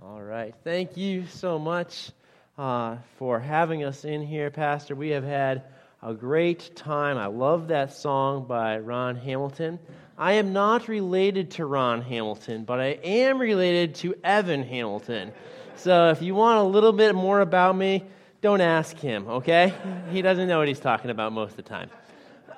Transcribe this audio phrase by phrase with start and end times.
[0.00, 0.54] All right.
[0.62, 2.12] Thank you so much
[2.56, 4.94] uh, for having us in here, Pastor.
[4.94, 5.64] We have had
[6.04, 7.18] a great time.
[7.18, 9.80] I love that song by Ron Hamilton.
[10.16, 15.32] I am not related to Ron Hamilton, but I am related to Evan Hamilton.
[15.74, 18.04] So if you want a little bit more about me,
[18.40, 19.74] don't ask him, okay?
[20.12, 21.90] He doesn't know what he's talking about most of the time.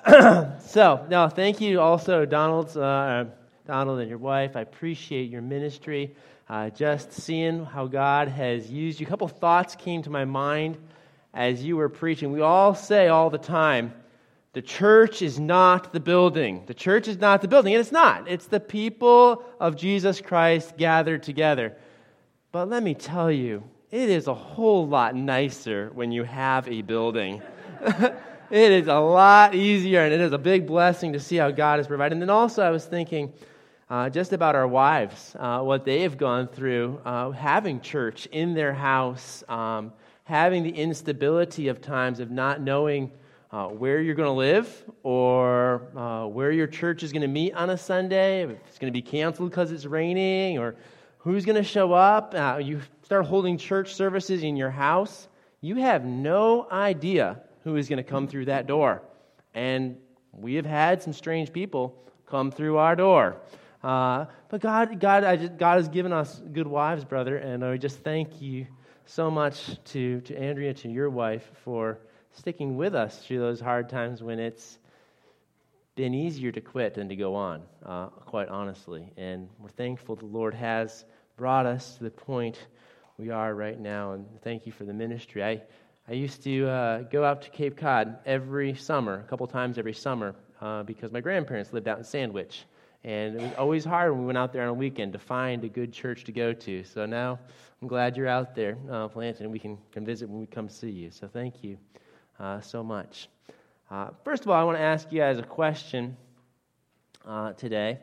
[0.61, 3.25] so, no, thank you also, Donald, uh,
[3.65, 4.55] Donald and your wife.
[4.55, 6.15] I appreciate your ministry.
[6.51, 9.07] Uh, just seeing how God has used you.
[9.07, 10.77] A couple thoughts came to my mind
[11.33, 12.33] as you were preaching.
[12.33, 13.93] We all say all the time,
[14.51, 16.63] the church is not the building.
[16.65, 18.29] The church is not the building, and it's not.
[18.29, 21.73] It's the people of Jesus Christ gathered together.
[22.51, 26.81] But let me tell you, it is a whole lot nicer when you have a
[26.81, 27.41] building.
[27.81, 31.79] it is a lot easier, and it is a big blessing to see how God
[31.79, 32.11] has provided.
[32.11, 33.31] And then also, I was thinking
[33.91, 38.53] uh, just about our wives, uh, what they have gone through, uh, having church in
[38.53, 39.91] their house, um,
[40.23, 43.11] having the instability of times of not knowing
[43.51, 47.53] uh, where you're going to live or uh, where your church is going to meet
[47.53, 50.73] on a Sunday, if it's going to be canceled because it's raining, or
[51.17, 52.33] who's going to show up.
[52.33, 55.27] Uh, you start holding church services in your house,
[55.59, 59.01] you have no idea who is going to come through that door.
[59.53, 59.97] And
[60.31, 63.35] we have had some strange people come through our door.
[63.83, 67.99] Uh, but God, God, just, God has given us good wives, brother, and I just
[67.99, 68.67] thank you
[69.05, 71.99] so much to, to Andrea, to your wife, for
[72.33, 74.77] sticking with us through those hard times when it's
[75.95, 79.11] been easier to quit than to go on, uh, quite honestly.
[79.17, 82.67] And we're thankful the Lord has brought us to the point
[83.17, 84.13] we are right now.
[84.13, 85.43] And thank you for the ministry.
[85.43, 85.61] I,
[86.07, 89.93] I used to uh, go out to Cape Cod every summer, a couple times every
[89.93, 92.65] summer, uh, because my grandparents lived out in Sandwich.
[93.03, 95.63] And it was always hard when we went out there on a weekend to find
[95.63, 96.83] a good church to go to.
[96.83, 97.39] So now
[97.81, 100.69] I'm glad you're out there uh, planting, and we can come visit when we come
[100.69, 101.09] see you.
[101.09, 101.77] So thank you
[102.39, 103.27] uh, so much.
[103.89, 106.15] Uh, first of all, I want to ask you guys a question
[107.25, 107.99] uh, today.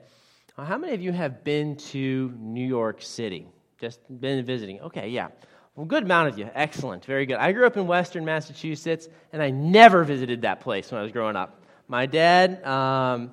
[0.57, 3.47] Uh, how many of you have been to New York City?
[3.81, 4.81] Just been visiting?
[4.81, 5.29] Okay, yeah.
[5.77, 6.51] Well, good amount of you.
[6.55, 7.05] Excellent.
[7.05, 7.37] Very good.
[7.37, 11.13] I grew up in Western Massachusetts, and I never visited that place when I was
[11.13, 11.63] growing up.
[11.87, 13.31] My dad um,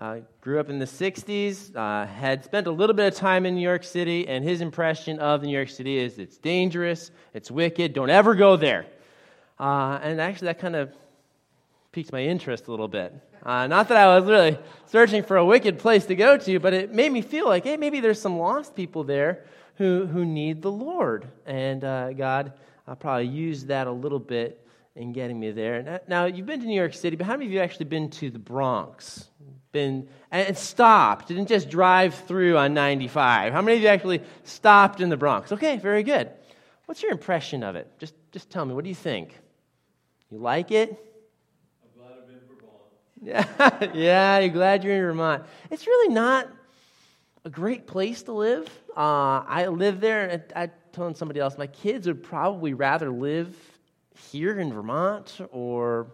[0.00, 3.54] uh, grew up in the 60s, uh, had spent a little bit of time in
[3.54, 7.94] New York City, and his impression of New York City is it's dangerous, it's wicked,
[7.94, 8.86] don't ever go there.
[9.58, 10.92] Uh, and actually, that kind of
[11.92, 13.14] piqued my interest a little bit.
[13.42, 16.74] Uh, not that I was really searching for a wicked place to go to, but
[16.74, 19.44] it made me feel like, hey, maybe there's some lost people there
[19.76, 21.26] who, who need the Lord.
[21.46, 22.52] And uh, God
[22.86, 26.00] uh, probably used that a little bit in getting me there.
[26.08, 28.30] Now, you've been to New York City, but how many of you actually been to
[28.30, 29.28] the Bronx?
[29.76, 33.52] Been and stopped, didn't just drive through on 95.
[33.52, 35.52] How many of you actually stopped in the Bronx?
[35.52, 36.30] Okay, very good.
[36.86, 37.86] What's your impression of it?
[37.98, 39.38] Just, just tell me, what do you think?
[40.30, 40.98] You like it?
[41.82, 43.92] I'm glad been in Vermont.
[43.92, 45.44] Yeah, yeah, you're glad you're in Vermont.
[45.70, 46.48] It's really not
[47.44, 48.66] a great place to live.
[48.96, 53.54] Uh, I live there, and I told somebody else, my kids would probably rather live
[54.32, 56.06] here in Vermont or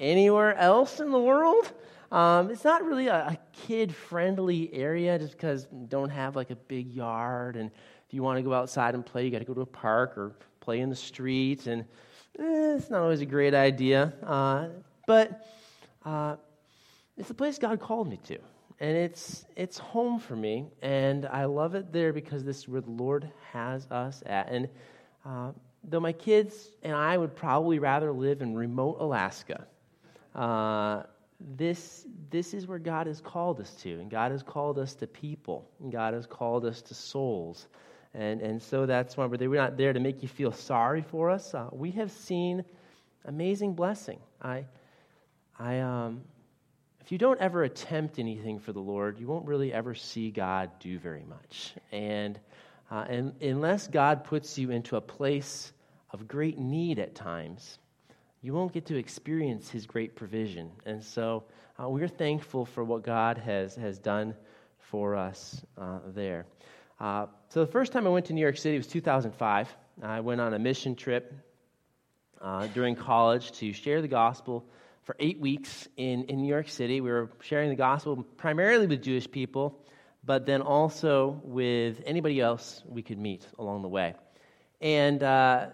[0.00, 1.72] anywhere else in the world.
[2.12, 6.92] Um, it's not really a, a kid-friendly area just because don't have like a big
[6.92, 7.70] yard, and
[8.06, 10.16] if you want to go outside and play, you got to go to a park
[10.16, 11.82] or play in the street, and
[12.38, 14.12] eh, it's not always a great idea.
[14.22, 14.68] Uh,
[15.06, 15.46] but
[16.04, 16.36] uh,
[17.16, 18.38] it's the place God called me to.
[18.80, 22.80] And it's, it's home for me, and I love it there because this is where
[22.80, 24.50] the Lord has us at.
[24.50, 24.68] And
[25.24, 25.52] uh,
[25.84, 29.66] though my kids and I would probably rather live in remote Alaska,
[30.34, 31.04] uh,
[31.56, 34.00] this, this is where God has called us to.
[34.00, 37.68] And God has called us to people, and God has called us to souls.
[38.14, 41.30] And, and so that's why we're, we're not there to make you feel sorry for
[41.30, 41.52] us.
[41.54, 42.64] Uh, we have seen
[43.24, 44.20] amazing blessing.
[44.40, 44.66] I,
[45.58, 46.22] I, um,
[47.00, 50.70] if you don't ever attempt anything for the Lord, you won't really ever see God
[50.80, 51.74] do very much.
[51.92, 52.38] And,
[52.90, 55.72] uh, and unless God puts you into a place
[56.12, 57.78] of great need at times,
[58.44, 60.70] you won't get to experience His great provision.
[60.84, 61.44] And so
[61.82, 64.34] uh, we're thankful for what God has, has done
[64.76, 66.44] for us uh, there.
[67.00, 69.74] Uh, so the first time I went to New York City was 2005.
[70.02, 71.32] I went on a mission trip
[72.42, 74.66] uh, during college to share the gospel
[75.04, 77.00] for eight weeks in, in New York City.
[77.00, 79.80] We were sharing the gospel primarily with Jewish people,
[80.22, 84.16] but then also with anybody else we could meet along the way.
[84.82, 85.68] And uh,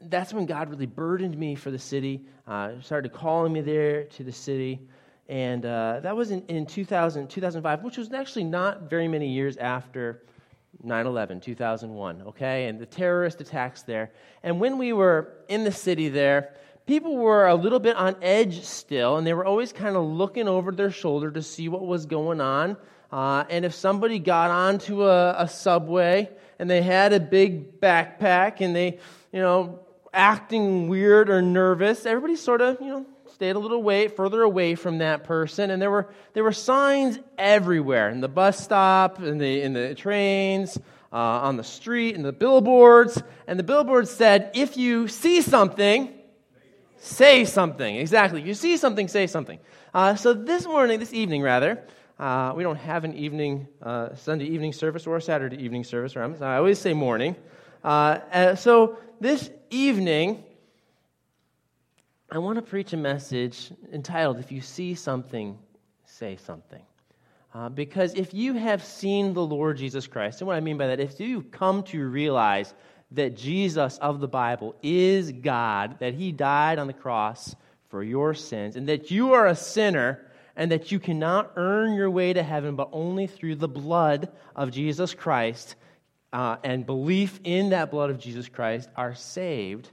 [0.00, 4.24] that's when God really burdened me for the city, uh, started calling me there to
[4.24, 4.80] the city.
[5.28, 9.56] And uh, that was in, in 2000, 2005, which was actually not very many years
[9.56, 10.22] after
[10.82, 12.66] 9 11, 2001, okay?
[12.66, 14.12] And the terrorist attacks there.
[14.42, 16.54] And when we were in the city there,
[16.86, 20.46] people were a little bit on edge still, and they were always kind of looking
[20.46, 22.76] over their shoulder to see what was going on.
[23.10, 26.28] Uh, and if somebody got onto a, a subway
[26.58, 28.98] and they had a big backpack and they,
[29.32, 29.85] you know,
[30.16, 34.74] acting weird or nervous, everybody sort of, you know, stayed a little way further away
[34.74, 35.70] from that person.
[35.70, 39.94] And there were, there were signs everywhere in the bus stop, in the, in the
[39.94, 40.78] trains,
[41.12, 43.22] uh, on the street, in the billboards.
[43.46, 46.12] And the billboards said, if you see something,
[46.96, 47.96] say something.
[47.96, 48.40] Exactly.
[48.40, 49.58] If you see something, say something.
[49.92, 51.84] Uh, so this morning, this evening rather,
[52.18, 56.16] uh, we don't have an evening, uh, Sunday evening service or a Saturday evening service.
[56.16, 57.36] I always say morning.
[57.84, 60.44] Uh, so this evening,
[62.30, 65.58] I want to preach a message entitled, If You See Something,
[66.04, 66.82] Say Something.
[67.54, 70.88] Uh, because if you have seen the Lord Jesus Christ, and what I mean by
[70.88, 72.74] that, if you come to realize
[73.12, 77.54] that Jesus of the Bible is God, that he died on the cross
[77.88, 80.26] for your sins, and that you are a sinner,
[80.56, 84.70] and that you cannot earn your way to heaven but only through the blood of
[84.70, 85.76] Jesus Christ,
[86.32, 89.90] uh, and belief in that blood of Jesus Christ are saved,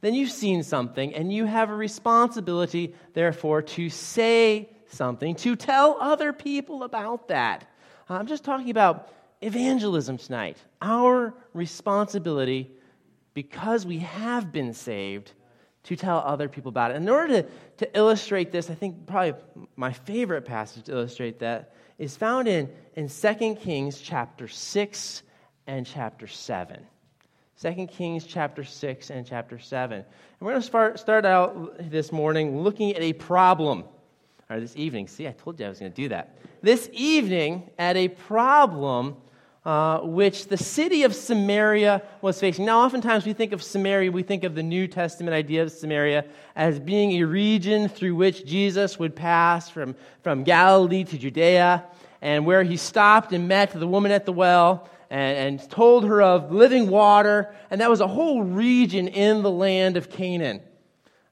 [0.00, 5.96] then you've seen something and you have a responsibility, therefore, to say something, to tell
[6.00, 7.68] other people about that.
[8.08, 9.10] I'm just talking about
[9.40, 10.58] evangelism tonight.
[10.80, 12.70] Our responsibility,
[13.34, 15.32] because we have been saved,
[15.84, 16.96] to tell other people about it.
[16.96, 17.48] In order to,
[17.78, 19.34] to illustrate this, I think probably
[19.76, 25.22] my favorite passage to illustrate that is found in, in 2 Kings chapter 6
[25.66, 26.84] and chapter 7.
[27.60, 29.98] 2 Kings chapter 6 and chapter 7.
[29.98, 30.06] And
[30.40, 33.84] we're going to start, start out this morning looking at a problem.
[34.48, 35.08] Or this evening.
[35.08, 36.36] See, I told you I was going to do that.
[36.62, 39.16] This evening at a problem
[39.64, 42.66] uh, which the city of Samaria was facing.
[42.66, 46.24] Now, oftentimes we think of Samaria, we think of the New Testament idea of Samaria
[46.54, 51.84] as being a region through which Jesus would pass from, from Galilee to Judea,
[52.22, 56.22] and where he stopped and met the woman at the well and, and told her
[56.22, 60.60] of living water, and that was a whole region in the land of Canaan.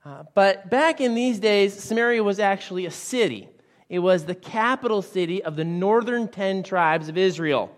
[0.04, 3.48] Uh, but back in these days, Samaria was actually a city.
[3.88, 7.74] It was the capital city of the northern ten tribes of Israel.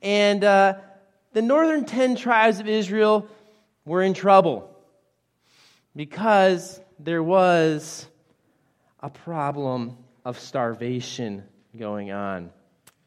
[0.00, 0.74] And uh,
[1.32, 3.28] the northern ten tribes of Israel
[3.84, 4.70] were in trouble
[5.94, 8.06] because there was
[9.00, 11.44] a problem of starvation
[11.76, 12.50] going on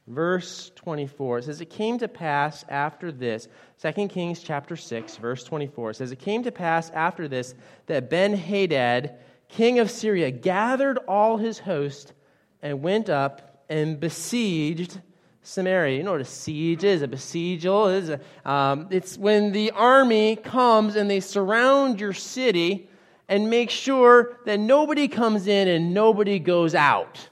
[0.08, 3.48] verse 24 it says it came to pass after this
[3.82, 7.54] 2 kings chapter 6 verse 24 says it came to pass after this
[7.88, 9.18] that ben-hadad
[9.50, 12.14] king of syria gathered all his host
[12.62, 15.00] and went up and besieged
[15.48, 15.98] samaria.
[15.98, 17.02] You know what a siege is?
[17.02, 18.20] A besiegel is a,
[18.50, 22.90] um, it's when the army comes and they surround your city
[23.30, 27.30] and make sure that nobody comes in and nobody goes out.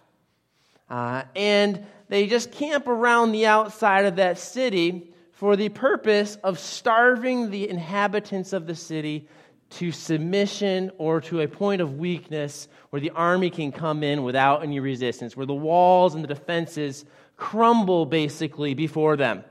[0.90, 6.60] Uh, and they just camp around the outside of that city for the purpose of
[6.60, 9.28] starving the inhabitants of the city
[9.72, 14.64] to submission or to a point of weakness where the army can come in without
[14.64, 17.04] any resistance, where the walls and the defenses
[17.36, 19.44] crumble basically before them.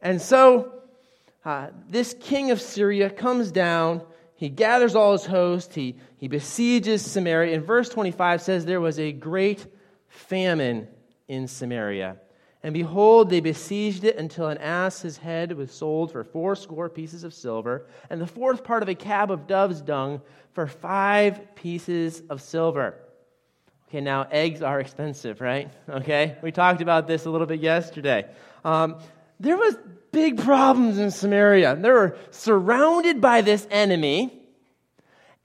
[0.00, 0.72] And so,
[1.44, 4.02] uh, this king of Syria comes down.
[4.36, 5.74] He gathers all his host.
[5.74, 7.54] He, he besieges Samaria.
[7.54, 9.66] And verse 25 says there was a great
[10.08, 10.88] famine
[11.28, 12.16] in Samaria.
[12.62, 17.32] And behold, they besieged it until an ass's head was sold for fourscore pieces of
[17.32, 20.20] silver, and the fourth part of a cab of dove's dung
[20.52, 22.96] for five pieces of silver.
[23.88, 25.70] Okay, now eggs are expensive, right?
[25.88, 28.26] Okay, we talked about this a little bit yesterday.
[28.64, 28.96] Um,
[29.38, 29.76] there was
[30.10, 31.76] big problems in Samaria.
[31.76, 34.32] They were surrounded by this enemy,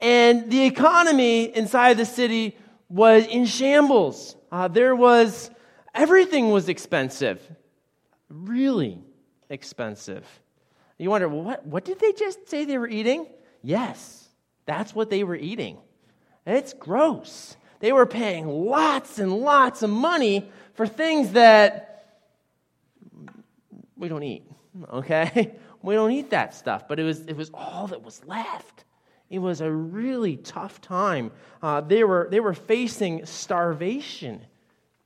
[0.00, 2.56] and the economy inside the city
[2.88, 4.34] was in shambles.
[4.50, 5.50] Uh, there was
[5.94, 7.40] Everything was expensive.
[8.28, 8.98] Really
[9.48, 10.26] expensive.
[10.98, 13.26] You wonder, well, what, what did they just say they were eating?
[13.62, 14.28] Yes,
[14.66, 15.78] that's what they were eating.
[16.46, 17.56] It's gross.
[17.80, 21.92] They were paying lots and lots of money for things that
[23.96, 24.44] we don't eat,
[24.92, 25.54] okay?
[25.82, 28.84] We don't eat that stuff, but it was, it was all that was left.
[29.28, 31.32] It was a really tough time.
[31.60, 34.46] Uh, they, were, they were facing starvation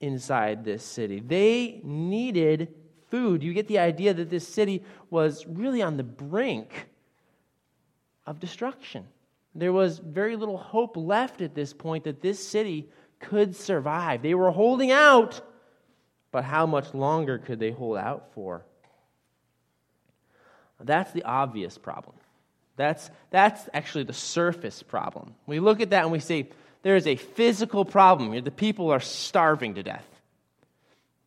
[0.00, 1.20] inside this city.
[1.20, 2.74] They needed
[3.10, 3.42] food.
[3.42, 6.88] You get the idea that this city was really on the brink
[8.26, 9.06] of destruction.
[9.54, 12.88] There was very little hope left at this point that this city
[13.20, 14.22] could survive.
[14.22, 15.40] They were holding out,
[16.30, 18.64] but how much longer could they hold out for?
[20.78, 22.16] That's the obvious problem.
[22.76, 25.34] That's, that's actually the surface problem.
[25.46, 26.50] We look at that and we say,
[26.86, 28.44] there is a physical problem.
[28.44, 30.06] The people are starving to death.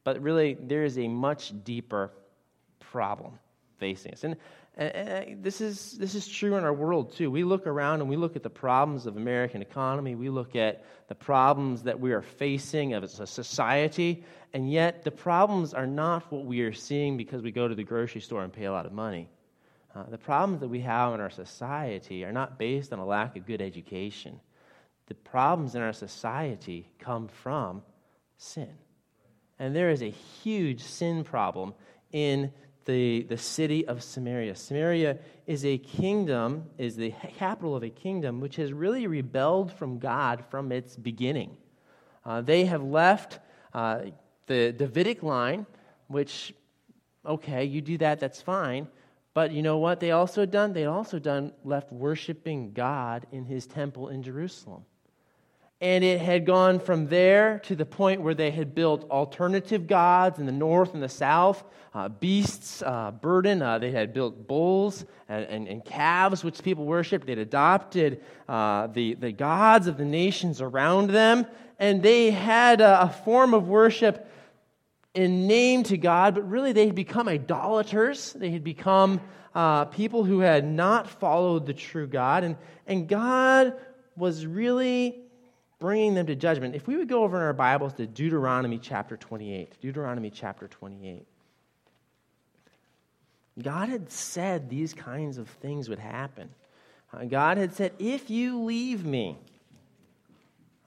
[0.05, 2.13] But really, there is a much deeper
[2.79, 3.37] problem
[3.77, 4.23] facing us.
[4.23, 4.37] And,
[4.77, 7.29] and this, is, this is true in our world, too.
[7.29, 10.15] We look around and we look at the problems of American economy.
[10.15, 14.23] We look at the problems that we are facing as a society.
[14.53, 17.83] And yet, the problems are not what we are seeing because we go to the
[17.83, 19.27] grocery store and pay a lot of money.
[19.93, 23.35] Uh, the problems that we have in our society are not based on a lack
[23.35, 24.39] of good education.
[25.09, 27.81] The problems in our society come from
[28.37, 28.69] sin.
[29.57, 31.73] And there is a huge sin problem
[32.11, 32.53] in
[32.85, 34.55] the, the city of Samaria.
[34.55, 39.99] Samaria is a kingdom, is the capital of a kingdom which has really rebelled from
[39.99, 41.57] God from its beginning.
[42.25, 43.39] Uh, they have left
[43.73, 44.01] uh,
[44.47, 45.65] the Davidic line,
[46.07, 46.53] which,
[47.25, 48.87] okay, you do that, that's fine.
[49.33, 50.73] But you know what they also done?
[50.73, 54.85] They also done left worshiping God in his temple in Jerusalem.
[55.81, 60.37] And it had gone from there to the point where they had built alternative gods
[60.37, 63.61] in the north and the south, uh, beasts, uh, burden.
[63.61, 67.27] Uh, they had built bulls and, and, and, calves, which people worshiped.
[67.27, 71.47] They'd adopted uh, the, the gods of the nations around them.
[71.79, 74.29] And they had a, a form of worship
[75.13, 78.33] in name to God, but really they had become idolaters.
[78.33, 79.21] They had become
[79.55, 82.43] uh, people who had not followed the true God.
[82.43, 83.73] And, and God
[84.17, 85.21] was really
[85.79, 86.75] bringing them to judgment.
[86.75, 91.25] If we would go over in our Bibles to Deuteronomy chapter 28, Deuteronomy chapter 28.
[93.61, 96.49] God had said these kinds of things would happen.
[97.13, 99.37] Uh, God had said, If you leave me,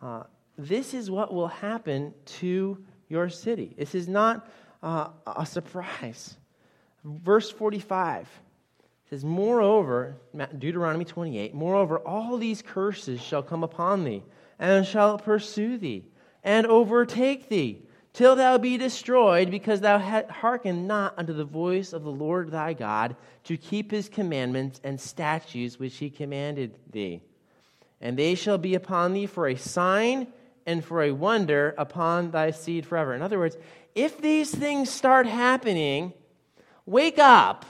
[0.01, 0.25] uh,
[0.57, 3.75] this is what will happen to your city.
[3.77, 4.49] This is not
[4.83, 6.37] uh, a surprise.
[7.05, 8.29] Verse 45
[9.11, 10.17] says, Moreover,
[10.59, 14.23] Deuteronomy 28, moreover, all these curses shall come upon thee,
[14.63, 16.05] and shall pursue thee,
[16.45, 22.05] and overtake thee, till thou be destroyed, because thou hearkened not unto the voice of
[22.05, 27.21] the Lord thy God, to keep his commandments and statutes which he commanded thee.
[28.01, 30.29] And they shall be upon thee for a sign
[30.65, 33.15] and for a wonder upon thy seed forever.
[33.15, 33.57] In other words,
[33.97, 36.13] if these things start happening,
[36.87, 37.67] wake up.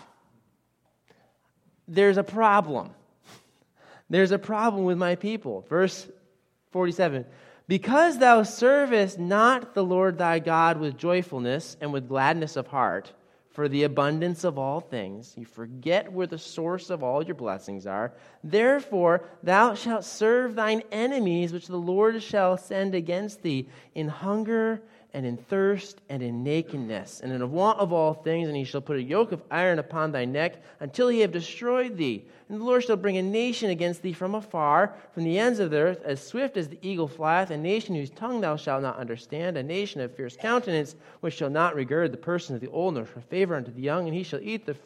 [1.88, 2.90] There's a problem.
[4.10, 5.64] There's a problem with my people.
[5.70, 6.06] Verse
[6.72, 7.24] 47
[7.68, 13.12] Because thou servest not the Lord thy God with joyfulness and with gladness of heart,
[13.50, 15.34] for the abundance of all things.
[15.36, 18.12] You forget where the source of all your blessings are.
[18.42, 24.80] Therefore, thou shalt serve thine enemies, which the Lord shall send against thee, in hunger
[25.14, 27.20] and in thirst and in nakedness.
[27.20, 29.78] And in a want of all things, and he shall put a yoke of iron
[29.78, 32.24] upon thy neck until he have destroyed thee.
[32.48, 35.70] And the Lord shall bring a nation against thee from afar, from the ends of
[35.70, 38.98] the earth, as swift as the eagle flieth, a nation whose tongue thou shalt not
[38.98, 42.94] understand, a nation of fierce countenance, which shall not regard the person of the old,
[42.94, 44.76] nor favor unto the young, and he shall eat the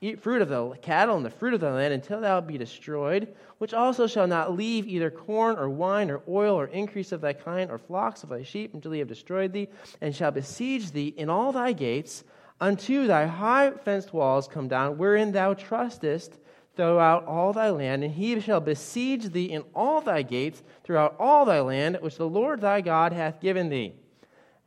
[0.00, 3.34] eat fruit of the cattle and the fruit of the land until thou be destroyed,
[3.58, 7.32] which also shall not leave either corn or wine or oil or increase of thy
[7.32, 9.68] kind or flocks of thy sheep until he have destroyed thee,
[10.00, 12.24] and shall besiege thee in all thy gates
[12.60, 16.38] unto thy high fenced walls come down, wherein thou trustest
[16.76, 21.44] throughout all thy land, and he shall besiege thee in all thy gates throughout all
[21.44, 23.94] thy land, which the Lord thy God hath given thee.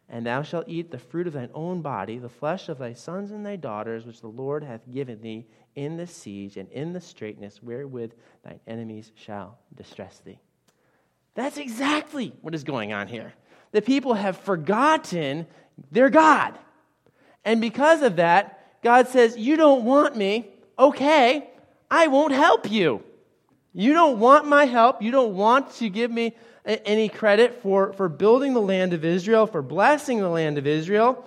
[0.09, 3.31] And thou shalt eat the fruit of thine own body, the flesh of thy sons
[3.31, 5.45] and thy daughters, which the Lord hath given thee
[5.75, 10.39] in the siege and in the straitness wherewith thine enemies shall distress thee.
[11.35, 13.33] That's exactly what is going on here.
[13.71, 15.45] The people have forgotten
[15.91, 16.57] their God.
[17.43, 20.49] And because of that, God says, You don't want me.
[20.79, 21.49] Okay,
[21.91, 23.03] I won't help you.
[23.73, 25.01] You don't want my help.
[25.01, 26.35] You don't want to give me
[26.67, 31.23] any credit for, for building the land of Israel, for blessing the land of Israel,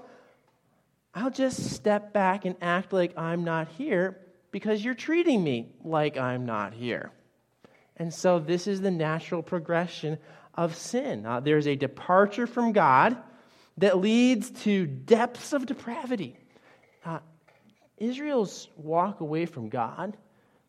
[1.14, 4.18] I'll just step back and act like I'm not here
[4.52, 7.10] because you're treating me like I'm not here.
[7.96, 10.18] And so this is the natural progression
[10.54, 11.26] of sin.
[11.26, 13.16] Uh, there's a departure from God
[13.78, 16.36] that leads to depths of depravity.
[17.04, 17.20] Uh,
[17.96, 20.16] Israel's walk away from God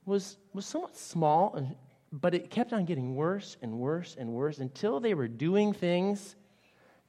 [0.06, 1.76] was, was somewhat small and
[2.12, 6.36] but it kept on getting worse and worse and worse until they were doing things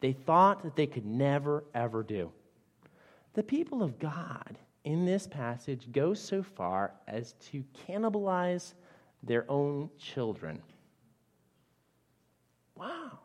[0.03, 2.33] they thought that they could never, ever do.
[3.35, 8.75] The people of God in this passage go so far as to cannibalize
[9.23, 10.61] their own children.
[12.75, 13.21] Wow.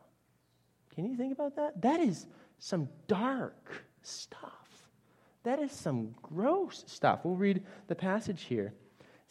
[0.94, 1.82] Can you think about that?
[1.82, 2.28] That is
[2.60, 4.52] some dark stuff.
[5.42, 7.24] That is some gross stuff.
[7.24, 8.72] We'll read the passage here.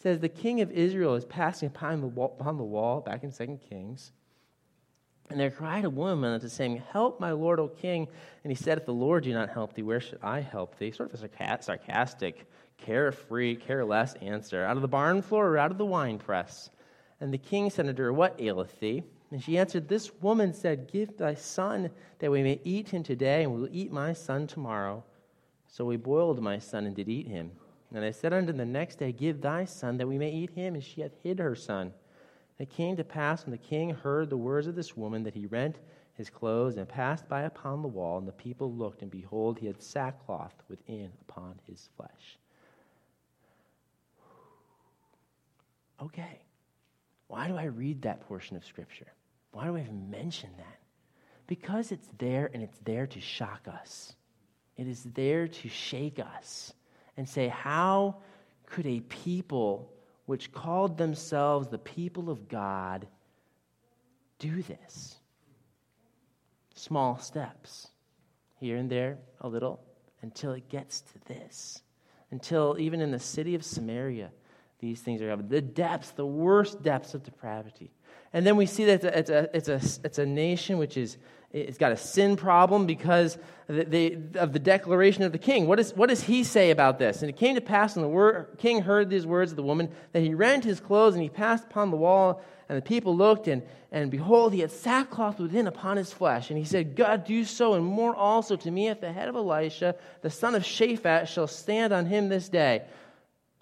[0.02, 3.32] Says, The king of Israel is passing upon the wall, upon the wall back in
[3.32, 4.12] 2 Kings.
[5.30, 8.08] And there cried a woman unto saying, Help my lord, O king.
[8.44, 10.90] And he said, If the Lord do not help thee, where should I help thee?
[10.90, 12.46] Sort of a sarcastic,
[12.78, 14.64] carefree, careless answer.
[14.64, 16.70] Out of the barn floor or out of the wine press?
[17.20, 19.02] And the king said unto her, What aileth thee?
[19.30, 21.90] And she answered, This woman said, Give thy son,
[22.20, 25.04] that we may eat him today, and we will eat my son tomorrow.
[25.66, 27.50] So we boiled my son and did eat him.
[27.94, 30.74] And I said unto the next day, Give thy son, that we may eat him.
[30.74, 31.92] And she hath hid her son.
[32.58, 35.34] And it came to pass, when the king heard the words of this woman, that
[35.34, 35.78] he rent
[36.14, 38.18] his clothes and passed by upon the wall.
[38.18, 42.38] And the people looked, and behold, he had sackcloth within upon his flesh.
[46.02, 46.42] Okay.
[47.28, 49.12] Why do I read that portion of Scripture?
[49.52, 50.78] Why do I even mention that?
[51.46, 54.14] Because it's there and it's there to shock us.
[54.76, 56.74] It is there to shake us
[57.18, 58.16] and say, How
[58.64, 59.92] could a people
[60.24, 63.06] which called themselves the people of God
[64.38, 65.16] do this?
[66.74, 67.88] Small steps,
[68.60, 69.80] here and there, a little,
[70.22, 71.82] until it gets to this.
[72.30, 74.30] Until even in the city of Samaria,
[74.78, 75.48] these things are happening.
[75.48, 77.90] The depths, the worst depths of depravity.
[78.32, 81.16] And then we see that it's a, it's a, it's a, nation which is
[81.50, 83.38] it's got a sin problem because
[83.68, 85.66] of the declaration of the king.
[85.66, 87.22] What, is, what does he say about this?
[87.22, 89.90] And it came to pass when the word, king heard these words of the woman
[90.12, 93.48] that he rent his clothes and he passed upon the wall, and the people looked,
[93.48, 96.50] and, and behold, he had sackcloth within upon his flesh.
[96.50, 99.36] And he said, God, do so and more also to me at the head of
[99.36, 102.82] Elisha, the son of Shaphat, shall stand on him this day.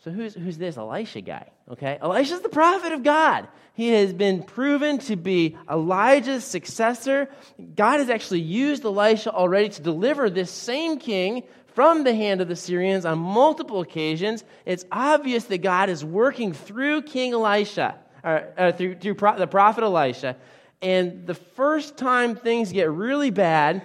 [0.06, 1.48] So who's, who's this Elisha guy?
[1.68, 3.48] Okay, Elisha's the prophet of God.
[3.74, 7.28] He has been proven to be Elijah's successor.
[7.74, 11.42] God has actually used Elisha already to deliver this same king
[11.74, 14.44] from the hand of the Syrians on multiple occasions.
[14.64, 19.48] It's obvious that God is working through King Elisha, or, uh, through, through pro- the
[19.48, 20.36] prophet Elisha.
[20.82, 23.82] And the first time things get really bad,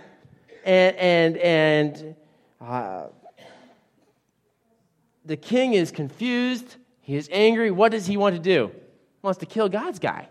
[0.63, 2.15] and and and
[2.61, 3.07] uh,
[5.31, 6.75] the king is confused.
[6.99, 7.71] He is angry.
[7.71, 8.67] What does he want to do?
[8.67, 10.27] He wants to kill God's guy.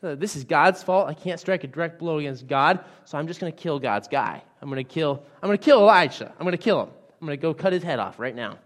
[0.00, 1.06] This is God's fault.
[1.06, 4.08] I can't strike a direct blow against God, so I'm just going to kill God's
[4.08, 4.42] guy.
[4.62, 5.22] I'm going to kill.
[5.42, 6.32] I'm going to kill Elijah.
[6.38, 6.88] I'm going to kill him.
[7.20, 8.58] I'm going to go cut his head off right now.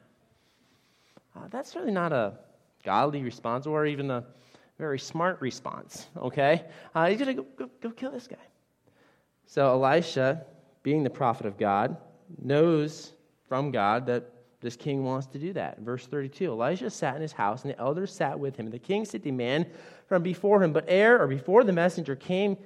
[1.35, 2.35] Uh, that's really not a
[2.85, 4.25] godly response, or even a
[4.79, 6.07] very smart response.
[6.17, 8.37] Okay, uh, he's going to go, go kill this guy.
[9.47, 10.47] So Elisha,
[10.85, 11.97] being the prophet of God,
[12.41, 13.13] knows
[13.49, 15.81] from God that this king wants to do that.
[15.81, 18.67] Verse 32 Elijah sat in his house, and the elders sat with him.
[18.67, 19.67] And the king said to man
[20.07, 22.57] from before him, but ere or before the messenger came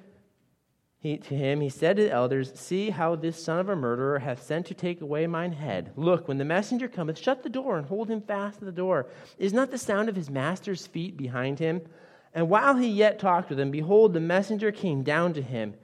[1.01, 4.19] he, to him, he said to the elders, See how this son of a murderer
[4.19, 5.93] hath sent to take away mine head.
[5.97, 9.07] Look, when the messenger cometh, shut the door and hold him fast at the door.
[9.39, 11.81] Is not the sound of his master's feet behind him?
[12.35, 15.75] And while he yet talked with him, behold, the messenger came down to him.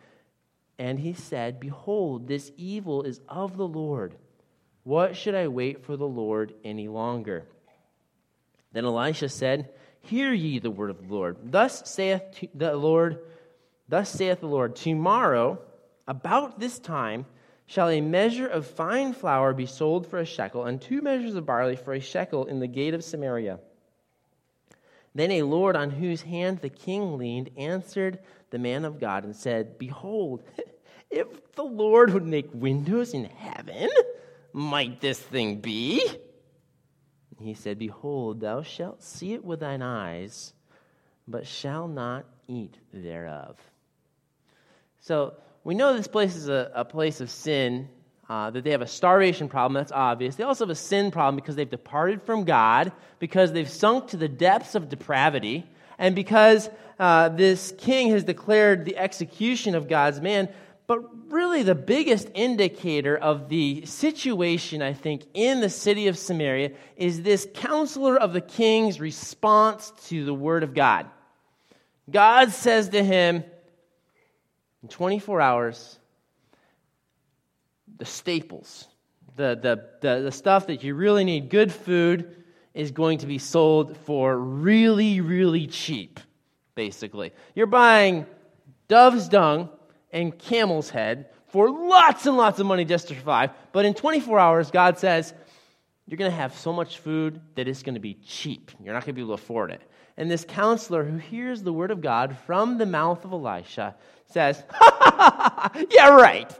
[0.78, 4.16] And he said, Behold, this evil is of the Lord.
[4.86, 7.44] What should I wait for the Lord any longer?
[8.70, 11.38] Then Elisha said, Hear ye the word of the Lord.
[11.42, 12.22] Thus saith
[12.54, 13.18] the Lord,
[13.88, 15.58] thus saith the Lord, Tomorrow,
[16.06, 17.26] about this time,
[17.66, 21.44] shall a measure of fine flour be sold for a shekel, and two measures of
[21.44, 23.58] barley for a shekel in the gate of Samaria.
[25.16, 28.20] Then a Lord on whose hand the king leaned answered
[28.50, 30.44] the man of God and said, Behold,
[31.10, 33.88] if the Lord would make windows in heaven,
[34.56, 36.02] might this thing be?
[37.38, 40.54] He said, Behold, thou shalt see it with thine eyes,
[41.28, 43.58] but shall not eat thereof.
[45.00, 47.90] So we know this place is a, a place of sin,
[48.30, 50.36] uh, that they have a starvation problem, that's obvious.
[50.36, 54.16] They also have a sin problem because they've departed from God, because they've sunk to
[54.16, 55.66] the depths of depravity,
[55.98, 60.48] and because uh, this king has declared the execution of God's man.
[60.86, 66.72] But really, the biggest indicator of the situation, I think, in the city of Samaria
[66.96, 71.06] is this counselor of the king's response to the word of God.
[72.08, 73.42] God says to him,
[74.82, 75.98] in 24 hours,
[77.98, 78.86] the staples,
[79.34, 82.44] the, the, the, the stuff that you really need, good food,
[82.74, 86.20] is going to be sold for really, really cheap,
[86.76, 87.32] basically.
[87.56, 88.26] You're buying
[88.86, 89.70] dove's dung
[90.16, 93.50] and camel's head for lots and lots of money just to survive.
[93.72, 95.34] But in 24 hours, God says,
[96.06, 98.70] you're going to have so much food that it's going to be cheap.
[98.82, 99.82] You're not going to be able to afford it.
[100.16, 103.94] And this counselor who hears the word of God from the mouth of Elisha
[104.26, 104.62] says,
[105.90, 106.50] Yeah, right.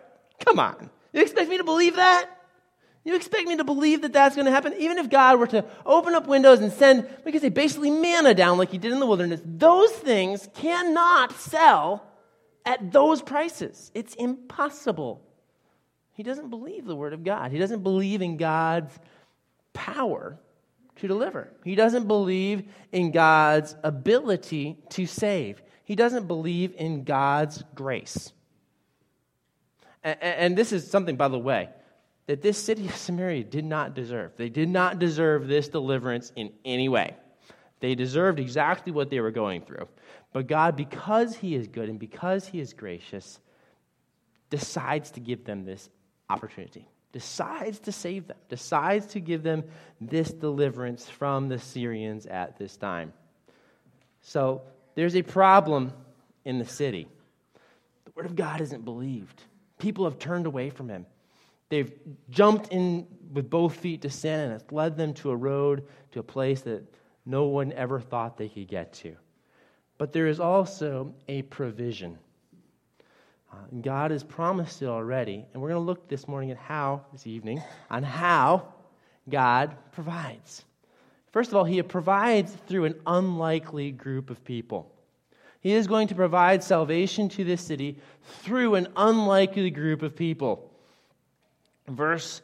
[0.45, 0.91] Come on.
[1.15, 2.29] You expect me to believe that?
[3.05, 4.75] You expect me to believe that that's going to happen?
[4.79, 8.35] Even if God were to open up windows and send, we could say, basically manna
[8.35, 12.03] down like he did in the wilderness, those things cannot sell
[12.67, 13.91] at those prices.
[13.95, 15.23] It's impossible.
[16.13, 18.93] He doesn't believe the word of God, he doesn't believe in God's
[19.73, 20.39] power
[20.97, 21.53] to deliver.
[21.65, 25.63] He doesn't believe in God's ability to save.
[25.85, 28.33] He doesn't believe in God's grace.
[30.03, 31.69] And, this is something, by the way,
[32.27, 34.33] that this city of Samaria did not deserve.
[34.37, 37.17] They did not deserve this deliverance in any way.
[37.81, 39.89] They deserved exactly what they were going through.
[40.37, 43.41] But God, because He is good and because He is gracious,
[44.51, 45.89] decides to give them this
[46.29, 49.65] opportunity, decides to save them, decides to give them
[49.99, 53.15] this deliverance from the Syrians at this time.
[54.21, 54.61] So
[54.95, 55.95] there's a problem
[56.45, 57.09] in the city.
[58.05, 59.41] The Word of God isn't believed.
[59.79, 61.07] People have turned away from him.
[61.71, 61.91] They've
[62.29, 66.21] jumped in with both feet to sin, and it's led them to a road, to
[66.21, 66.85] a place that
[67.25, 69.17] no one ever thought they could get to.
[69.99, 72.19] But there is also a provision.
[73.53, 77.05] Uh, God has promised it already, and we're going to look this morning at how,
[77.13, 78.75] this evening, on how
[79.29, 80.65] God provides.
[81.33, 84.93] First of all, He provides through an unlikely group of people.
[85.61, 90.71] He is going to provide salvation to this city through an unlikely group of people.
[91.89, 92.43] Verse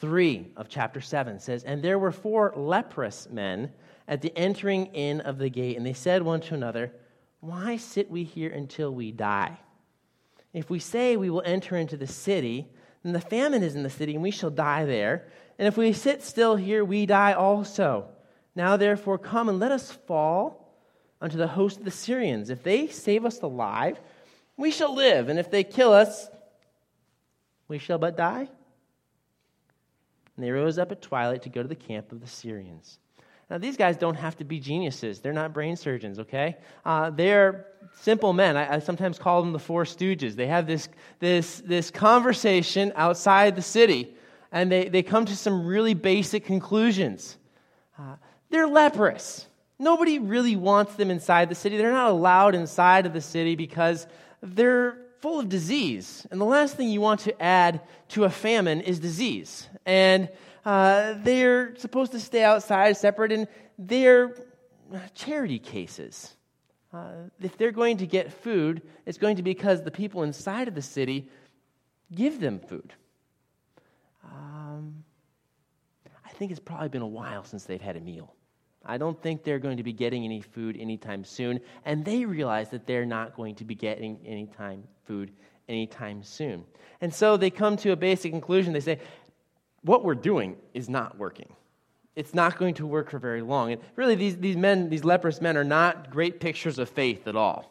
[0.00, 3.72] 3 of chapter 7 says, And there were four leprous men
[4.06, 6.92] at the entering in of the gate, and they said one to another,
[7.40, 9.58] Why sit we here until we die?
[10.52, 12.68] If we say we will enter into the city,
[13.02, 15.28] then the famine is in the city, and we shall die there.
[15.58, 18.06] And if we sit still here, we die also.
[18.54, 20.78] Now, therefore, come and let us fall
[21.20, 22.50] unto the host of the Syrians.
[22.50, 24.00] If they save us alive,
[24.56, 26.28] we shall live, and if they kill us,
[27.66, 28.48] we shall but die.
[30.36, 32.98] And they rose up at twilight to go to the camp of the Syrians.
[33.50, 35.20] Now, these guys don't have to be geniuses.
[35.20, 36.56] They're not brain surgeons, okay?
[36.84, 37.66] Uh, they're
[38.00, 38.56] simple men.
[38.56, 40.34] I, I, sometimes call them the Four Stooges.
[40.34, 44.14] They have this, this, this conversation outside the city,
[44.50, 47.36] and they, they come to some really basic conclusions.
[47.98, 48.16] Uh,
[48.50, 49.46] they're leprous.
[49.78, 51.76] Nobody really wants them inside the city.
[51.76, 54.06] They're not allowed inside of the city because
[54.40, 56.26] they're full of disease.
[56.30, 57.80] And the last thing you want to add
[58.10, 59.68] to a famine is disease.
[59.84, 60.28] And
[60.64, 63.48] uh, they're supposed to stay outside, separate, and
[63.78, 64.34] they're
[65.14, 66.34] charity cases.
[66.92, 70.68] Uh, if they're going to get food, it's going to be because the people inside
[70.68, 71.28] of the city
[72.14, 72.92] give them food.
[74.24, 75.04] Um,
[76.24, 78.34] I think it's probably been a while since they've had a meal.
[78.86, 81.60] I don't think they're going to be getting any food anytime soon.
[81.84, 85.32] And they realize that they're not going to be getting any time food
[85.68, 86.64] anytime soon.
[87.00, 88.72] And so they come to a basic conclusion.
[88.72, 89.00] They say,
[89.84, 91.52] what we're doing is not working.
[92.16, 93.72] It's not going to work for very long.
[93.72, 97.36] And really, these, these men, these leprous men, are not great pictures of faith at
[97.36, 97.70] all.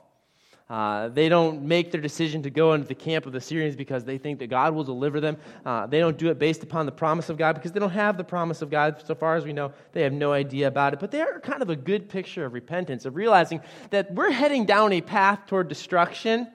[0.69, 4.05] Uh, they don't make their decision to go into the camp of the Syrians because
[4.05, 5.37] they think that God will deliver them.
[5.65, 8.17] Uh, they don't do it based upon the promise of God because they don't have
[8.17, 9.01] the promise of God.
[9.05, 10.99] So far as we know, they have no idea about it.
[10.99, 14.65] But they are kind of a good picture of repentance, of realizing that we're heading
[14.65, 16.47] down a path toward destruction.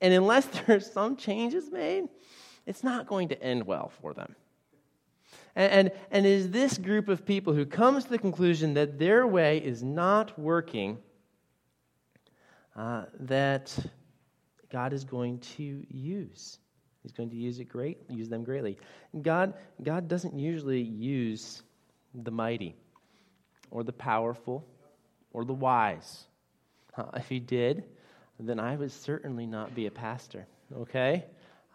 [0.00, 2.08] And unless there's some changes made,
[2.64, 4.34] it's not going to end well for them.
[5.58, 9.26] And, and, and is this group of people who comes to the conclusion that their
[9.26, 10.98] way is not working
[12.76, 13.76] uh, that
[14.70, 16.58] God is going to use.
[17.02, 18.78] He's going to use it great, use them greatly.
[19.20, 21.62] God, God doesn't usually use
[22.14, 22.76] the mighty
[23.72, 24.64] or the powerful
[25.32, 26.26] or the wise.
[26.96, 27.82] Uh, if he did,
[28.38, 31.24] then I would certainly not be a pastor, okay?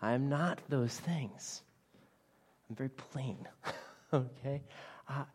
[0.02, 1.64] I'm not those things.
[2.74, 3.38] I'm very plain,
[4.14, 4.64] okay?
[5.08, 5.26] Uh,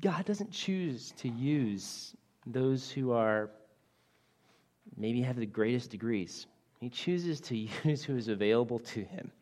[0.00, 2.14] God doesn't choose to use
[2.46, 3.50] those who are
[4.96, 6.46] maybe have the greatest degrees.
[6.78, 9.32] He chooses to use who is available to him.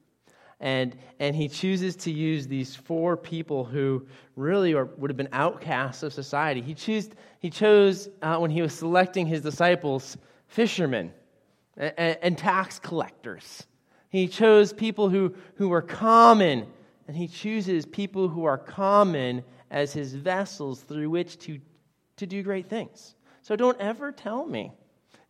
[0.58, 5.28] And, and he chooses to use these four people who really are, would have been
[5.32, 6.62] outcasts of society.
[6.62, 10.16] He, choose, he chose, uh, when he was selecting his disciples,
[10.46, 11.12] fishermen
[11.76, 13.66] and, and tax collectors.
[14.10, 16.66] He chose people who, who were common,
[17.08, 21.60] and he chooses people who are common as his vessels through which to,
[22.16, 23.14] to do great things.
[23.42, 24.72] So don't ever tell me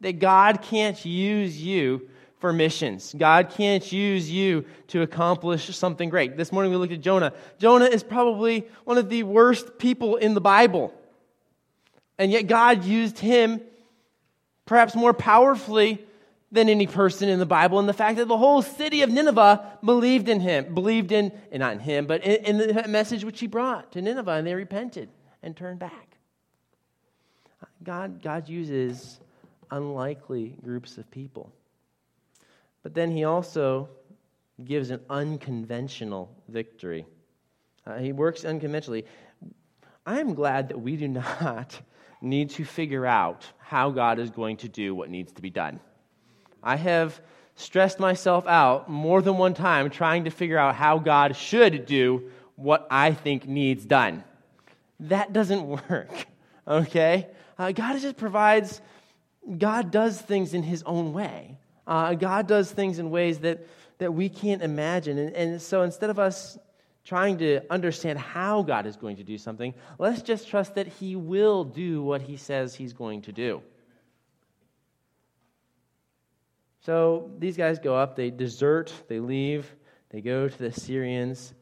[0.01, 3.15] that God can't use you for missions.
[3.17, 6.39] God can't use you to accomplish something great.
[6.39, 7.35] This morning we looked at Jonah.
[7.59, 10.95] Jonah is probably one of the worst people in the Bible.
[12.19, 13.61] And yet God used him
[14.65, 16.03] perhaps more powerfully
[16.53, 19.79] than any person in the Bible and the fact that the whole city of Nineveh
[19.85, 23.39] believed in him, believed in, and not in him, but in, in the message which
[23.39, 25.09] he brought to Nineveh, and they repented
[25.43, 26.17] and turned back.
[27.83, 29.21] God, God uses
[29.71, 31.53] unlikely groups of people.
[32.83, 33.89] But then he also
[34.65, 37.07] gives an unconventional victory.
[37.87, 39.07] Uh, he works unconventionally.
[40.05, 41.81] I'm glad that we do not
[42.21, 45.81] need to figure out how God is going to do what needs to be done.
[46.63, 47.21] I have
[47.57, 52.31] stressed myself out more than one time trying to figure out how God should do
[52.57, 54.25] what I think needs done.
[55.01, 56.27] That doesn't work,
[56.67, 57.29] okay?
[57.59, 58.81] Uh, God just provides,
[59.59, 61.59] God does things in His own way.
[61.87, 63.67] Uh, God does things in ways that,
[63.99, 65.19] that we can't imagine.
[65.19, 66.59] And, and so instead of us
[67.05, 71.17] trying to understand how God is going to do something, let's just trust that He
[71.17, 73.63] will do what He says He's going to do.
[76.81, 79.75] So these guys go up, they desert, they leave,
[80.11, 81.53] they go to the Syrians,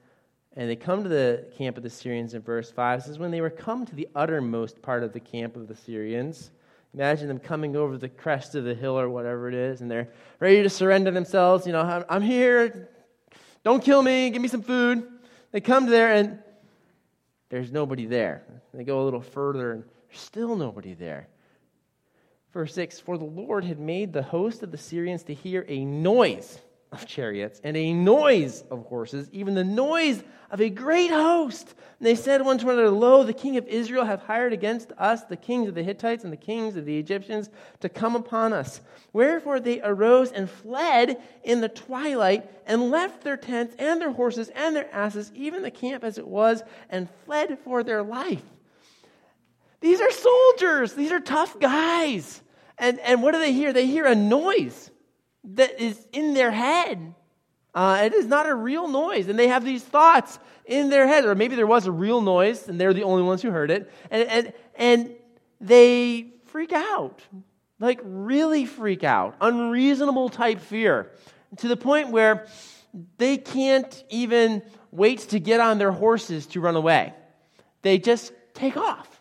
[0.57, 3.01] and they come to the camp of the Syrians in verse 5.
[3.01, 5.75] It says, When they were come to the uttermost part of the camp of the
[5.75, 6.51] Syrians,
[6.95, 10.09] imagine them coming over the crest of the hill or whatever it is, and they're
[10.39, 11.67] ready to surrender themselves.
[11.67, 12.89] You know, I'm, I'm here.
[13.65, 14.31] Don't kill me.
[14.31, 15.07] Give me some food.
[15.51, 16.39] They come there, and
[17.49, 18.45] there's nobody there.
[18.73, 21.29] They go a little further, and there's still nobody there.
[22.53, 25.85] Verse 6 For the Lord had made the host of the Syrians to hear a
[25.85, 31.75] noise of chariots and a noise of horses, even the noise of a great host.
[31.99, 35.25] And they said one to another, Lo, the king of Israel hath hired against us
[35.25, 38.81] the kings of the Hittites and the kings of the Egyptians to come upon us.
[39.13, 44.49] Wherefore they arose and fled in the twilight and left their tents and their horses
[44.55, 48.43] and their asses, even the camp as it was, and fled for their life.
[49.81, 50.93] These are soldiers.
[50.95, 52.43] These are tough guys.
[52.79, 53.73] And, and what do they hear?
[53.73, 54.91] They hear a noise
[55.45, 57.15] that is in their head.
[57.75, 59.29] Uh, it is not a real noise.
[59.29, 61.25] And they have these thoughts in their head.
[61.25, 63.91] Or maybe there was a real noise and they're the only ones who heard it.
[64.11, 65.11] And, and, and
[65.61, 67.23] they freak out.
[67.81, 69.37] Like, really freak out.
[69.41, 71.13] Unreasonable type fear.
[71.59, 72.49] To the point where
[73.19, 77.15] they can't even wait to get on their horses to run away.
[77.83, 79.18] They just take off.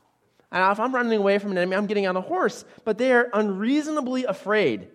[0.52, 3.12] And if I'm running away from an enemy, I'm getting on a horse, but they
[3.12, 4.88] are unreasonably afraid.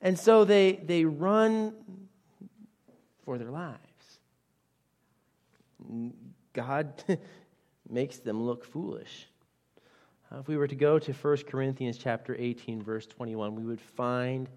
[0.00, 1.74] And so they, they run
[3.24, 3.80] for their lives.
[6.52, 7.04] God
[7.88, 9.26] makes them look foolish.
[10.32, 14.48] If we were to go to 1 Corinthians chapter 18 verse 21, we would find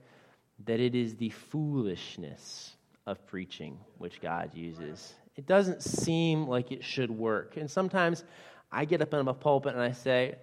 [0.66, 5.14] that it is the foolishness of preaching which God uses.
[5.36, 7.56] It doesn't seem like it should work.
[7.58, 8.24] And sometimes
[8.72, 10.36] I get up in a pulpit and I say,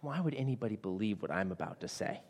[0.00, 2.20] why would anybody believe what I'm about to say?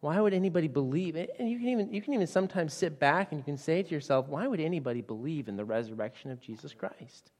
[0.00, 1.34] Why would anybody believe it?
[1.38, 3.90] And you can even you can even sometimes sit back and you can say to
[3.90, 7.30] yourself, why would anybody believe in the resurrection of Jesus Christ?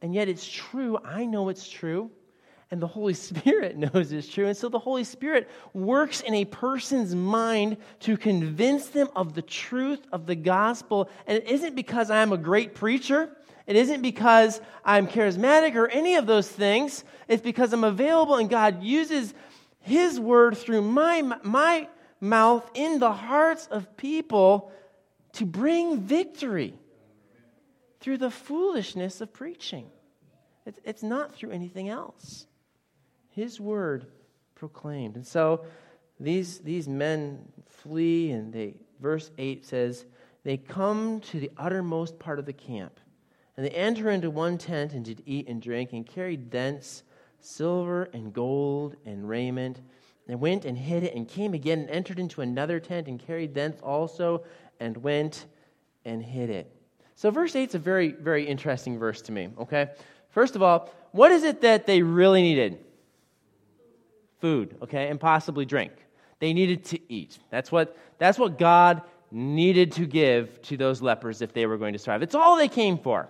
[0.00, 0.98] And yet it's true.
[1.04, 2.10] I know it's true.
[2.70, 4.46] And the Holy Spirit knows it's true.
[4.46, 9.42] And so the Holy Spirit works in a person's mind to convince them of the
[9.42, 11.08] truth of the gospel.
[11.26, 13.36] And it isn't because I'm a great preacher.
[13.66, 17.04] It isn't because I'm charismatic or any of those things.
[17.28, 19.32] It's because I'm available and God uses
[19.80, 21.88] His word through my, my
[22.20, 24.70] mouth in the hearts of people
[25.32, 26.74] to bring victory
[28.00, 29.86] through the foolishness of preaching.
[30.66, 32.46] It's, it's not through anything else.
[33.30, 34.06] His word
[34.54, 35.16] proclaimed.
[35.16, 35.64] And so
[36.20, 40.04] these, these men flee, and they, verse 8 says,
[40.44, 43.00] they come to the uttermost part of the camp.
[43.56, 47.02] And they entered into one tent and did eat and drink, and carried thence
[47.40, 49.80] silver and gold and raiment.
[50.26, 53.54] And went and hid it, and came again and entered into another tent, and carried
[53.54, 54.44] thence also,
[54.80, 55.44] and went
[56.04, 56.74] and hid it.
[57.14, 59.90] So, verse 8 is a very, very interesting verse to me, okay?
[60.30, 62.78] First of all, what is it that they really needed?
[64.40, 65.92] Food, okay, and possibly drink.
[66.40, 67.38] They needed to eat.
[67.50, 71.92] That's what, that's what God needed to give to those lepers if they were going
[71.92, 72.22] to survive.
[72.22, 73.28] It's all they came for.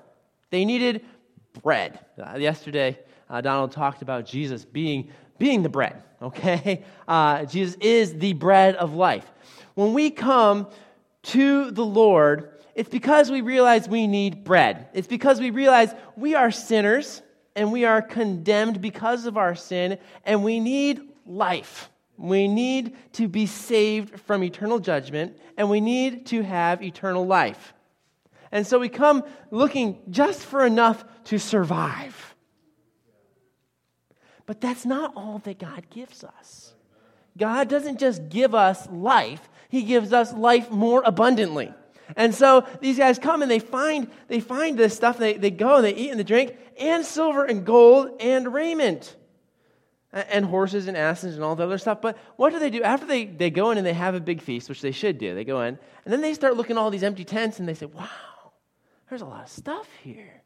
[0.54, 1.04] They needed
[1.64, 1.98] bread.
[2.16, 2.96] Uh, yesterday,
[3.28, 6.84] uh, Donald talked about Jesus being, being the bread, okay?
[7.08, 9.28] Uh, Jesus is the bread of life.
[9.74, 10.68] When we come
[11.24, 14.86] to the Lord, it's because we realize we need bread.
[14.92, 17.20] It's because we realize we are sinners
[17.56, 21.90] and we are condemned because of our sin, and we need life.
[22.16, 27.73] We need to be saved from eternal judgment, and we need to have eternal life.
[28.54, 32.36] And so we come looking just for enough to survive.
[34.46, 36.72] But that's not all that God gives us.
[37.36, 41.74] God doesn't just give us life, He gives us life more abundantly.
[42.16, 45.18] And so these guys come and they find, they find this stuff.
[45.18, 49.16] They, they go and they eat and they drink, and silver and gold and raiment,
[50.12, 52.00] and horses and asses and all the other stuff.
[52.00, 52.84] But what do they do?
[52.84, 55.34] After they, they go in and they have a big feast, which they should do,
[55.34, 57.74] they go in, and then they start looking at all these empty tents and they
[57.74, 58.08] say, wow,
[59.08, 60.42] there's a lot of stuff here.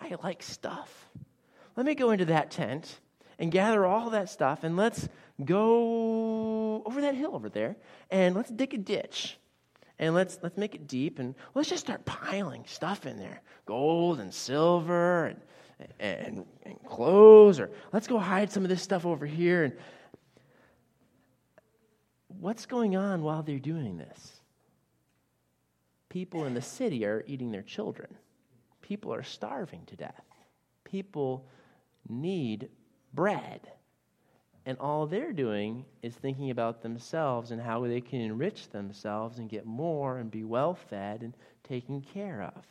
[0.00, 1.08] I like stuff.
[1.76, 3.00] Let me go into that tent
[3.38, 5.08] and gather all that stuff and let's
[5.44, 7.76] go over that hill over there
[8.10, 9.38] and let's dig a ditch
[9.98, 14.20] and let's let's make it deep and let's just start piling stuff in there gold
[14.20, 15.40] and silver and,
[15.98, 19.72] and, and clothes or let's go hide some of this stuff over here and
[22.28, 24.33] what's going on while they're doing this
[26.14, 28.06] people in the city are eating their children.
[28.82, 30.22] People are starving to death.
[30.84, 31.44] People
[32.08, 32.68] need
[33.12, 33.60] bread.
[34.64, 39.50] And all they're doing is thinking about themselves and how they can enrich themselves and
[39.50, 42.64] get more and be well fed and taken care of.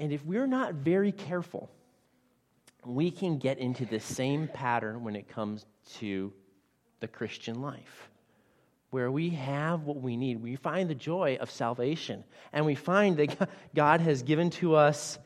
[0.00, 1.70] And if we're not very careful,
[2.84, 5.66] we can get into the same pattern when it comes
[5.98, 6.32] to
[6.98, 8.10] the Christian life,
[8.94, 10.40] where we have what we need.
[10.40, 15.18] We find the joy of salvation, and we find that God has given to us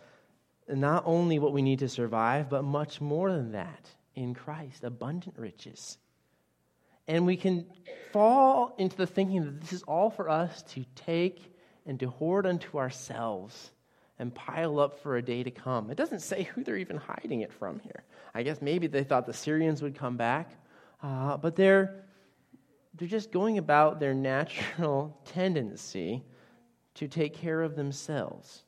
[0.66, 5.36] not only what we need to survive, but much more than that in Christ, abundant
[5.38, 5.98] riches.
[7.06, 7.66] And we can
[8.10, 11.54] fall into the thinking that this is all for us to take
[11.84, 13.70] and to hoard unto ourselves
[14.18, 15.90] and pile up for a day to come.
[15.90, 18.02] It doesn't say who they're even hiding it from here.
[18.34, 20.50] I guess maybe they thought the Syrians would come back,
[21.02, 22.07] uh, but they're,
[22.98, 26.24] they're just going about their natural tendency
[26.94, 28.64] to take care of themselves.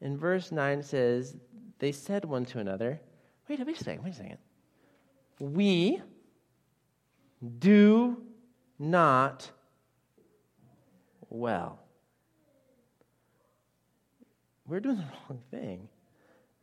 [0.00, 1.36] In verse 9 says,
[1.78, 3.00] They said one to another,
[3.48, 4.38] Wait, wait a second, wait a second.
[5.40, 6.02] We
[7.58, 8.22] do
[8.78, 9.50] not
[11.30, 11.80] well.
[14.66, 15.88] We're doing the wrong thing.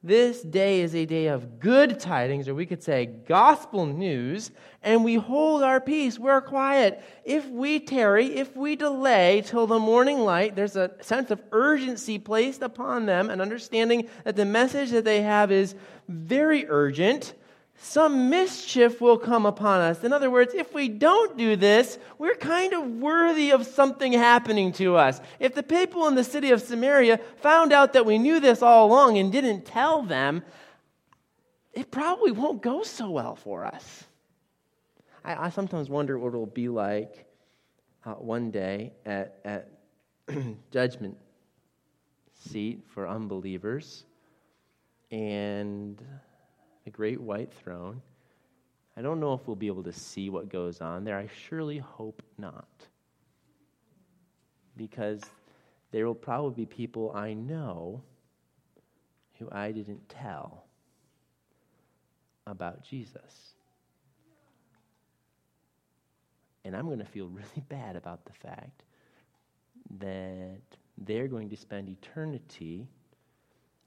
[0.05, 4.51] This day is a day of good tidings, or we could say gospel news,
[4.83, 6.19] and we hold our peace.
[6.19, 7.01] We're quiet.
[7.23, 12.19] If we tarry, if we delay till the morning light, there's a sense of urgency
[12.19, 15.73] placed upon them, and understanding that the message that they have is
[16.07, 17.33] very urgent
[17.77, 20.03] some mischief will come upon us.
[20.03, 24.71] In other words, if we don't do this, we're kind of worthy of something happening
[24.73, 25.19] to us.
[25.39, 28.87] If the people in the city of Samaria found out that we knew this all
[28.87, 30.43] along and didn't tell them,
[31.73, 34.05] it probably won't go so well for us.
[35.23, 37.25] I, I sometimes wonder what it'll be like
[38.05, 39.69] uh, one day at, at
[40.71, 41.17] judgment
[42.33, 44.05] seat for unbelievers.
[45.11, 46.01] And
[46.85, 48.01] the great white throne.
[48.95, 51.17] I don't know if we'll be able to see what goes on there.
[51.17, 52.87] I surely hope not.
[54.77, 55.21] Because
[55.91, 58.01] there will probably be people I know
[59.39, 60.65] who I didn't tell
[62.47, 63.55] about Jesus.
[66.63, 68.83] And I'm going to feel really bad about the fact
[69.99, 70.61] that
[70.97, 72.87] they're going to spend eternity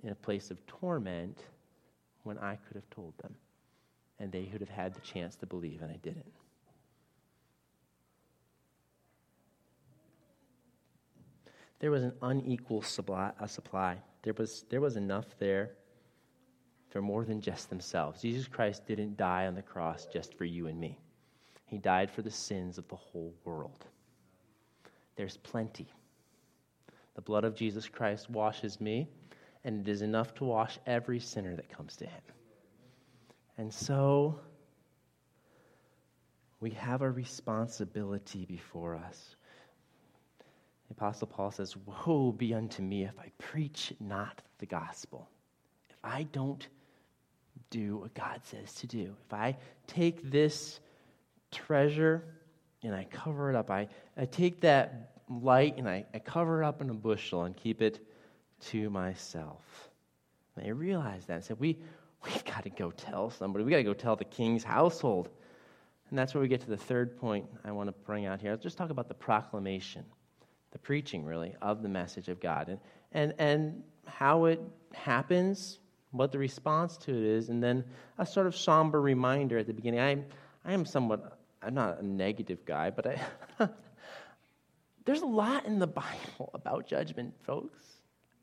[0.03, 1.45] in a place of torment
[2.29, 3.35] when I could have told them.
[4.21, 6.31] And they would have had the chance to believe, and I didn't.
[11.81, 13.97] There was an unequal supply, supply.
[14.23, 15.71] There was, there was enough there
[16.91, 18.21] for more than just themselves.
[18.21, 20.99] Jesus Christ didn't die on the cross just for you and me,
[21.67, 23.87] He died for the sins of the whole world.
[25.17, 25.89] There's plenty.
[27.15, 29.09] The blood of Jesus Christ washes me
[29.69, 32.23] and it is enough to wash every sinner that comes to him.
[33.59, 34.41] And so,
[36.59, 39.37] we have a responsibility before us.
[40.89, 45.29] The Apostle Paul says, Woe be unto me if I preach not the gospel.
[45.91, 46.67] If I don't
[47.69, 49.15] do what God says to do.
[49.27, 49.55] If I
[49.87, 50.81] take this
[51.51, 52.25] treasure
[52.83, 56.67] and I cover it up, I, I take that light and I, I cover it
[56.67, 58.08] up in a bushel and keep it
[58.67, 59.91] to myself.
[60.57, 61.79] And I realized that and said, we,
[62.25, 63.65] we've got to go tell somebody.
[63.65, 65.29] We've got to go tell the king's household.
[66.11, 68.51] And that's where we get to the third point I want to bring out here.
[68.51, 70.05] Let's just talk about the proclamation,
[70.73, 72.81] the preaching, really, of the message of God and,
[73.13, 74.61] and, and how it
[74.95, 75.79] happens,
[76.13, 77.85] what the response to it is, and then
[78.17, 80.01] a sort of somber reminder at the beginning.
[80.01, 80.25] I,
[80.65, 83.69] I am somewhat, I'm not a negative guy, but I,
[85.05, 87.85] there's a lot in the Bible about judgment, folks.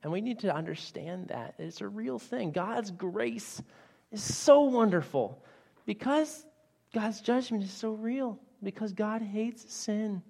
[0.05, 1.55] And we need to understand that.
[1.57, 2.51] It's a real thing.
[2.51, 3.59] God's grace
[4.11, 5.43] is so wonderful
[5.87, 6.45] because
[6.93, 10.21] God's judgment is so real because God hates sin.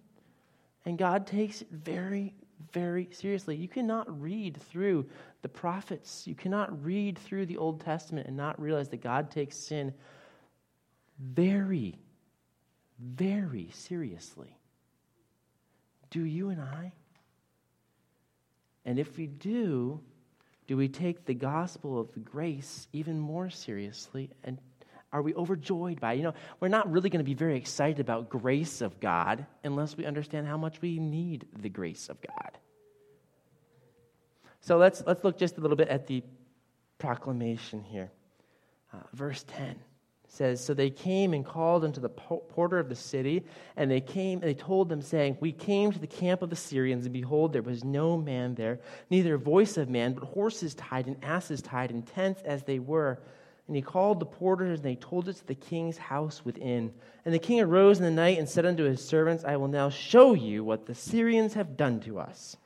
[0.86, 2.34] And God takes it very,
[2.72, 3.58] very seriously.
[3.58, 5.08] You cannot read through
[5.42, 9.58] the prophets, you cannot read through the Old Testament and not realize that God takes
[9.58, 9.94] sin
[11.20, 12.00] very,
[12.98, 14.58] very seriously.
[16.12, 16.94] Do you and I?
[18.86, 20.00] And if we do,
[20.68, 24.30] do we take the gospel of grace even more seriously?
[24.44, 24.60] And
[25.12, 26.18] are we overjoyed by it?
[26.18, 29.98] You know, we're not really going to be very excited about grace of God unless
[29.98, 32.58] we understand how much we need the grace of God.
[34.62, 36.24] So let's, let's look just a little bit at the
[36.98, 38.12] proclamation here.
[38.94, 39.76] Uh, verse 10
[40.36, 43.44] says, So they came and called unto the porter of the city,
[43.78, 46.56] and they came and they told them, saying, We came to the camp of the
[46.56, 48.80] Syrians, and behold, there was no man there,
[49.10, 53.20] neither voice of man, but horses tied and asses tied, and tents as they were.
[53.68, 56.94] And he called the porters, and they told it to the king's house within.
[57.26, 59.90] And the king arose in the night and said unto his servants, I will now
[59.90, 62.58] show you what the Syrians have done to us.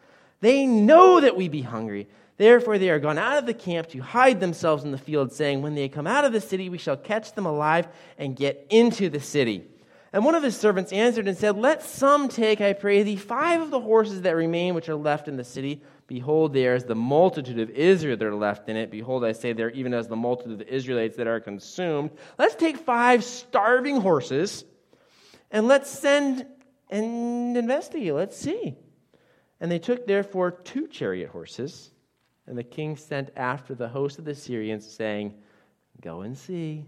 [0.41, 2.07] They know that we be hungry.
[2.39, 5.61] Therefore, they are gone out of the camp to hide themselves in the field, saying,
[5.61, 9.09] When they come out of the city, we shall catch them alive and get into
[9.09, 9.65] the city.
[10.13, 13.59] And one of his servants answered and said, Let some take, I pray thee, five
[13.59, 15.81] of the horses that remain which are left in the city.
[16.07, 18.89] Behold, there is the multitude of Israel that are left in it.
[18.89, 22.11] Behold, I say there, even as the multitude of the Israelites that are consumed.
[22.37, 24.63] Let's take five starving horses
[25.51, 26.45] and let's send
[26.89, 28.13] and investigate.
[28.13, 28.77] Let's see.
[29.59, 31.91] And they took therefore two chariot horses
[32.49, 35.35] and the king sent after the host of the Syrians, saying,
[36.01, 36.83] Go and see.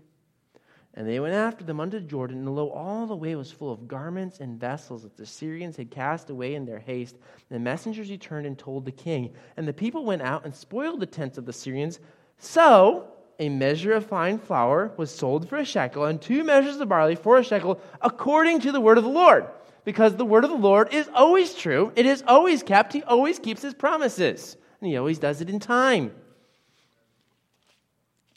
[0.96, 3.88] And they went after them unto Jordan, and lo, all the way was full of
[3.88, 7.16] garments and vessels that the Syrians had cast away in their haste.
[7.16, 9.34] And the messengers returned and told the king.
[9.56, 12.00] And the people went out and spoiled the tents of the Syrians.
[12.40, 13.08] So
[13.40, 17.16] a measure of fine flour was sold for a shekel, and two measures of barley
[17.16, 19.46] for a shekel, according to the word of the Lord.
[19.86, 23.38] Because the word of the Lord is always true, it is always kept, he always
[23.38, 26.12] keeps his promises and he always does it in time.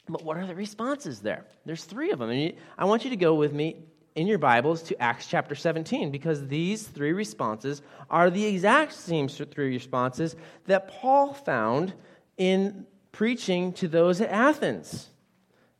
[0.07, 1.45] But what are the responses there?
[1.65, 2.29] There's three of them.
[2.29, 3.77] And I want you to go with me
[4.13, 9.27] in your Bibles to Acts chapter 17 because these three responses are the exact same
[9.27, 10.35] three responses
[10.67, 11.93] that Paul found
[12.37, 15.09] in preaching to those at Athens.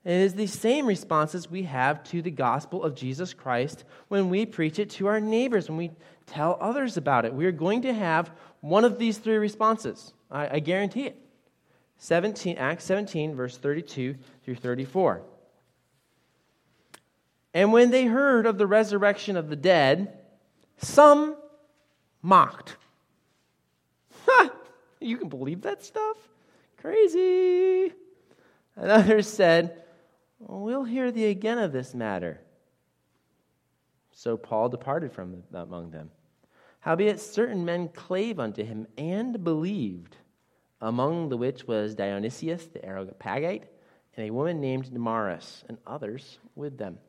[0.04, 4.46] It is the same responses we have to the gospel of Jesus Christ when we
[4.46, 5.92] preach it to our neighbors, when we
[6.28, 7.34] tell others about it.
[7.34, 8.32] We are going to have
[8.66, 10.12] one of these three responses.
[10.32, 11.22] I, I guarantee it.
[12.00, 15.22] 17, Acts 17, verse 32 through 34.
[17.54, 20.18] And when they heard of the resurrection of the dead,
[20.78, 21.36] some
[22.22, 22.78] mocked.
[24.26, 24.50] Ha!
[25.00, 26.18] You can believe that stuff?
[26.78, 27.94] Crazy.
[28.76, 29.84] And others said,
[30.40, 32.42] We'll hear thee again of this matter.
[34.12, 36.10] So Paul departed from among them.
[36.86, 40.18] Howbeit certain men clave unto him and believed,
[40.80, 43.64] among the which was Dionysius the Areopagite,
[44.16, 47.00] and a woman named Damaris, and others with them.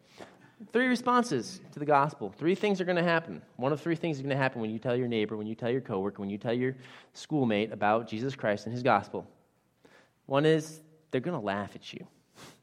[0.73, 2.33] Three responses to the gospel.
[2.39, 3.43] Three things are going to happen.
[3.57, 5.55] One of three things is going to happen when you tell your neighbor, when you
[5.55, 6.75] tell your coworker, when you tell your
[7.13, 9.27] schoolmate about Jesus Christ and his gospel.
[10.25, 12.07] One is they're going to laugh at you.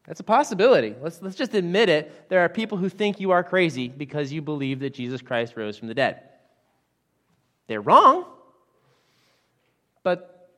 [0.07, 0.95] That's a possibility.
[0.99, 2.27] Let's, let's just admit it.
[2.29, 5.77] There are people who think you are crazy because you believe that Jesus Christ rose
[5.77, 6.23] from the dead.
[7.67, 8.25] They're wrong,
[10.03, 10.49] but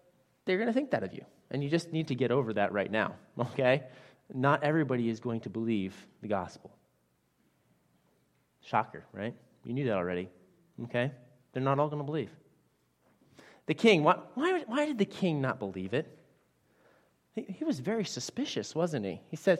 [0.46, 1.26] they're going to think that of you.
[1.52, 3.84] And you just need to get over that right now, okay?
[4.34, 6.72] Not everybody is going to believe the gospel.
[8.62, 9.36] Shocker, right?
[9.64, 10.30] You knew that already,
[10.86, 11.12] okay?
[11.54, 12.32] They're not all going to believe.
[13.68, 16.18] The king, why, why, why did the king not believe it?
[17.34, 19.22] He, he was very suspicious, wasn't he?
[19.30, 19.60] He says,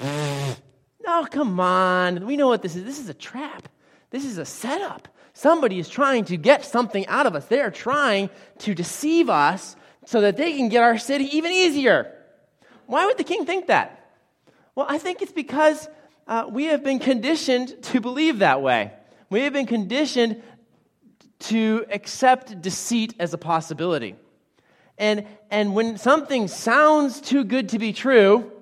[0.00, 0.56] No,
[1.06, 2.26] oh, come on.
[2.26, 2.84] We know what this is.
[2.84, 3.68] This is a trap.
[4.10, 5.08] This is a setup.
[5.34, 7.46] Somebody is trying to get something out of us.
[7.46, 12.12] They are trying to deceive us so that they can get our city even easier.
[12.86, 14.10] Why would the king think that?
[14.74, 15.88] Well, I think it's because
[16.26, 18.92] uh, we have been conditioned to believe that way.
[19.30, 20.42] We have been conditioned
[21.40, 24.16] to accept deceit as a possibility.
[24.98, 28.52] And, and when something sounds too good to be true,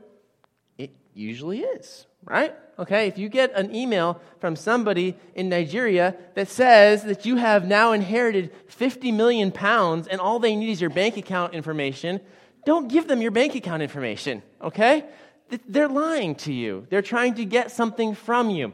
[0.78, 2.54] it usually is, right?
[2.78, 7.66] Okay, if you get an email from somebody in Nigeria that says that you have
[7.66, 12.20] now inherited 50 million pounds and all they need is your bank account information,
[12.64, 15.04] don't give them your bank account information, okay?
[15.68, 16.86] They're lying to you.
[16.88, 18.72] They're trying to get something from you.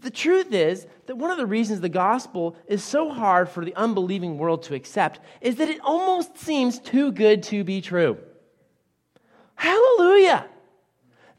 [0.00, 3.74] The truth is that one of the reasons the gospel is so hard for the
[3.74, 8.18] unbelieving world to accept is that it almost seems too good to be true.
[9.54, 10.46] Hallelujah!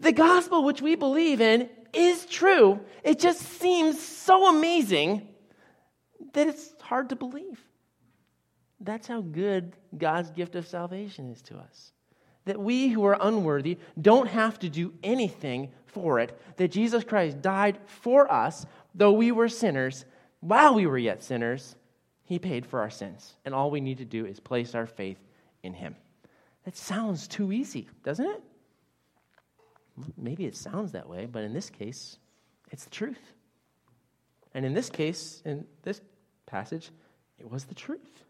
[0.06, 2.80] The gospel which we believe in is true.
[3.04, 5.28] It just seems so amazing
[6.34, 7.60] that it's hard to believe.
[8.80, 11.92] That's how good God's gift of salvation is to us.
[12.46, 16.40] That we who are unworthy don't have to do anything for it.
[16.58, 20.06] That Jesus Christ died for us, though we were sinners,
[20.40, 21.76] while we were yet sinners,
[22.26, 23.34] he paid for our sins.
[23.44, 25.18] And all we need to do is place our faith
[25.64, 25.96] in him.
[26.64, 28.44] That sounds too easy, doesn't it?
[30.18, 32.18] Maybe it sounds that way, but in this case,
[32.72, 33.34] it's the truth.
[34.54, 36.02] And in this case, in this
[36.46, 36.92] passage,
[37.40, 38.24] it was the truth.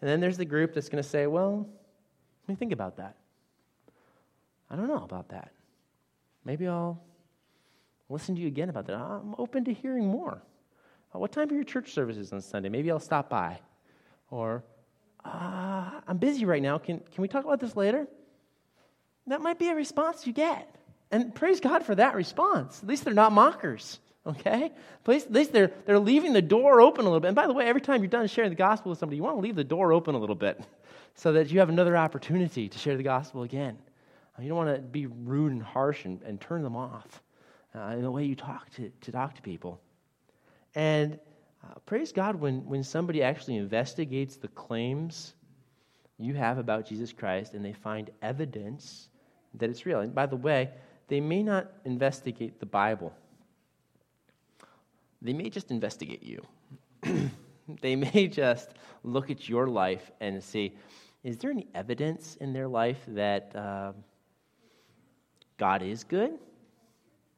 [0.00, 1.68] And then there's the group that's going to say, well,
[2.42, 3.16] let me think about that.
[4.70, 5.52] I don't know about that.
[6.44, 7.00] Maybe I'll
[8.08, 8.96] listen to you again about that.
[8.96, 10.42] I'm open to hearing more.
[11.14, 12.68] Uh, what time are your church services on Sunday?
[12.68, 13.60] Maybe I'll stop by.
[14.30, 14.64] Or,
[15.24, 16.78] uh, I'm busy right now.
[16.78, 18.08] Can, can we talk about this later?
[19.26, 20.74] That might be a response you get.
[21.10, 22.82] And praise God for that response.
[22.82, 24.72] At least they're not mockers, okay?
[25.06, 27.28] At least, they're, they're leaving the door open a little bit.
[27.28, 29.36] And by the way, every time you're done sharing the gospel with somebody, you want
[29.36, 30.60] to leave the door open a little bit
[31.14, 33.78] so that you have another opportunity to share the gospel again.
[34.40, 37.22] You don't want to be rude and harsh and, and turn them off
[37.74, 39.80] uh, in the way you talk to, to talk to people.
[40.74, 41.18] And
[41.62, 45.34] uh, praise God when, when somebody actually investigates the claims
[46.18, 49.08] you have about Jesus Christ and they find evidence
[49.54, 50.00] that it's real.
[50.00, 50.70] And by the way,
[51.08, 53.12] they may not investigate the Bible,
[55.20, 56.44] they may just investigate you.
[57.80, 58.70] they may just
[59.04, 60.76] look at your life and see
[61.24, 63.92] is there any evidence in their life that uh,
[65.56, 66.32] God is good?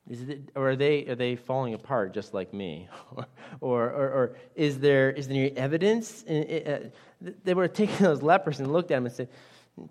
[0.09, 2.89] Is it, or are they, are they falling apart just like me?
[3.61, 6.23] or, or, or, is, there, is there any evidence?
[6.23, 9.29] In, uh, they were taking those lepers and looked at them and said,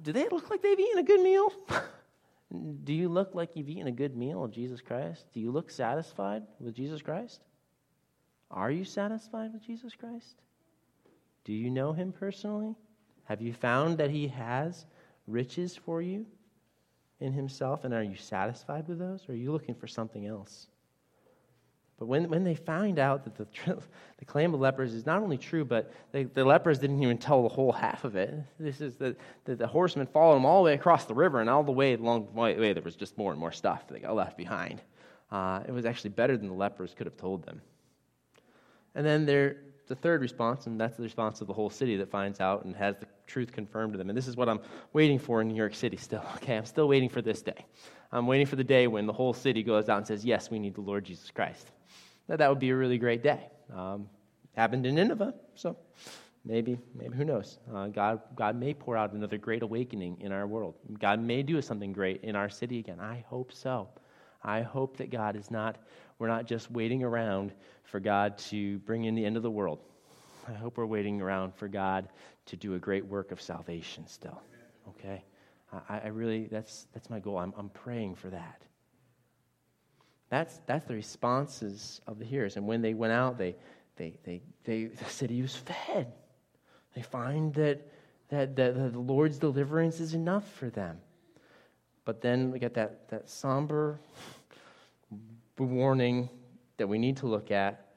[0.02, 1.52] Do they look like they've eaten a good meal?
[2.84, 5.26] Do you look like you've eaten a good meal of Jesus Christ?
[5.34, 7.42] Do you look satisfied with Jesus Christ?
[8.52, 10.36] Are you satisfied with Jesus Christ?
[11.46, 12.76] Do you know him personally?
[13.26, 14.86] Have you found that he has
[15.28, 16.26] riches for you?
[17.24, 17.86] in himself?
[17.86, 19.28] And are you satisfied with those?
[19.28, 20.68] Or are you looking for something else?
[22.04, 23.48] But when, when they find out that the,
[24.18, 27.44] the claim of lepers is not only true, but they, the lepers didn't even tell
[27.44, 28.34] the whole half of it.
[28.60, 31.50] This is the, the, the horsemen followed them all the way across the river, and
[31.50, 34.14] all the way along the way, there was just more and more stuff that got
[34.16, 34.82] left behind.
[35.32, 37.62] Uh, it was actually better than the lepers could have told them.
[38.96, 42.12] And then there, the third response, and that's the response of the whole city that
[42.12, 44.10] finds out and has the truth confirmed to them.
[44.10, 44.60] And this is what I'm
[44.92, 46.26] waiting for in New York City still.
[46.36, 47.66] Okay, I'm still waiting for this day.
[48.14, 50.60] I'm waiting for the day when the whole city goes out and says, Yes, we
[50.60, 51.72] need the Lord Jesus Christ.
[52.30, 53.48] Now, that would be a really great day.
[53.76, 54.08] Um,
[54.56, 55.76] happened in Nineveh, so
[56.46, 57.58] maybe, maybe who knows?
[57.74, 60.76] Uh, God, God may pour out another great awakening in our world.
[61.00, 63.00] God may do something great in our city again.
[63.00, 63.90] I hope so.
[64.44, 65.78] I hope that God is not,
[66.20, 67.52] we're not just waiting around
[67.84, 69.80] for God to bring in the end of the world.
[70.48, 72.10] I hope we're waiting around for God
[72.46, 74.42] to do a great work of salvation still.
[74.90, 75.24] Okay?
[75.90, 77.38] I, I really, that's, that's my goal.
[77.38, 78.62] I'm, I'm praying for that.
[80.30, 82.58] That's, that's the responses of the hearers.
[82.58, 83.56] And when they went out, they,
[83.98, 86.12] they, they, they, the city was fed.
[86.96, 87.88] They find that,
[88.30, 91.00] that, that the Lord's deliverance is enough for them.
[92.06, 94.00] But then we get that, that somber
[95.58, 96.30] warning
[96.78, 97.94] that we need to look at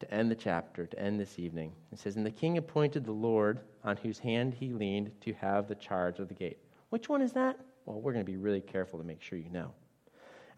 [0.00, 1.72] to end the chapter, to end this evening.
[1.92, 5.68] It says, And the king appointed the Lord on whose hand he leaned to have
[5.68, 6.58] the charge of the gate.
[6.90, 7.58] Which one is that?
[7.86, 9.72] Well, we're going to be really careful to make sure you know.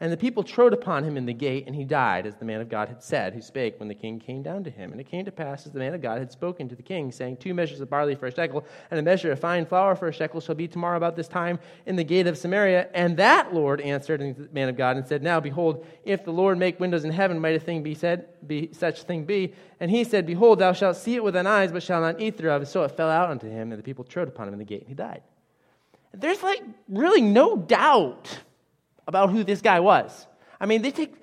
[0.02, 2.60] And the people trode upon him in the gate, and he died, as the man
[2.60, 4.90] of God had said, who spake when the king came down to him.
[4.90, 7.12] And it came to pass, as the man of God had spoken to the king,
[7.12, 10.08] saying, Two measures of barley for a shekel, and a measure of fine flour for
[10.08, 12.88] a shekel shall be tomorrow about this time in the gate of Samaria.
[12.94, 16.58] And that Lord answered the man of God and said, Now behold, if the Lord
[16.58, 19.54] make windows in heaven, might a thing be said, be such thing be?
[19.78, 22.38] And he said, Behold, thou shalt see it with thine eyes, but shalt not eat
[22.38, 22.62] thereof.
[22.62, 24.64] And so it fell out unto him, and the people trode upon him in the
[24.64, 25.22] gate, and he died.
[26.14, 28.38] There's like really no doubt
[29.06, 30.26] about who this guy was.
[30.60, 31.14] I mean, they take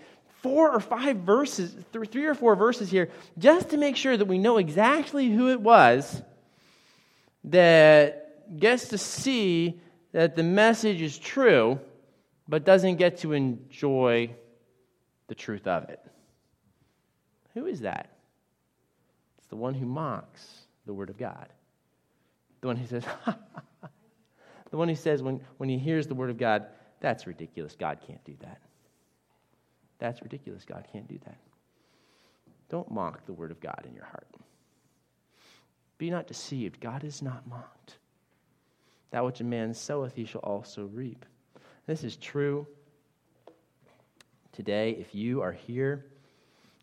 [0.41, 4.37] four or five verses, three or four verses here, just to make sure that we
[4.37, 6.21] know exactly who it was
[7.45, 9.79] that gets to see
[10.11, 11.79] that the message is true,
[12.47, 14.31] but doesn't get to enjoy
[15.27, 16.03] the truth of it.
[17.53, 18.09] Who is that?
[19.37, 21.47] It's the one who mocks the Word of God.
[22.61, 23.03] The one who says,
[24.71, 26.65] the one who says when, when he hears the Word of God,
[26.99, 27.75] that's ridiculous.
[27.75, 28.59] God can't do that.
[29.99, 30.65] That's ridiculous.
[30.65, 31.37] God can't do that.
[32.69, 34.27] Don't mock the word of God in your heart.
[35.97, 36.79] Be not deceived.
[36.79, 37.97] God is not mocked.
[39.11, 41.25] That which a man soweth, he shall also reap.
[41.87, 42.67] This is true
[44.53, 46.05] today, if you are here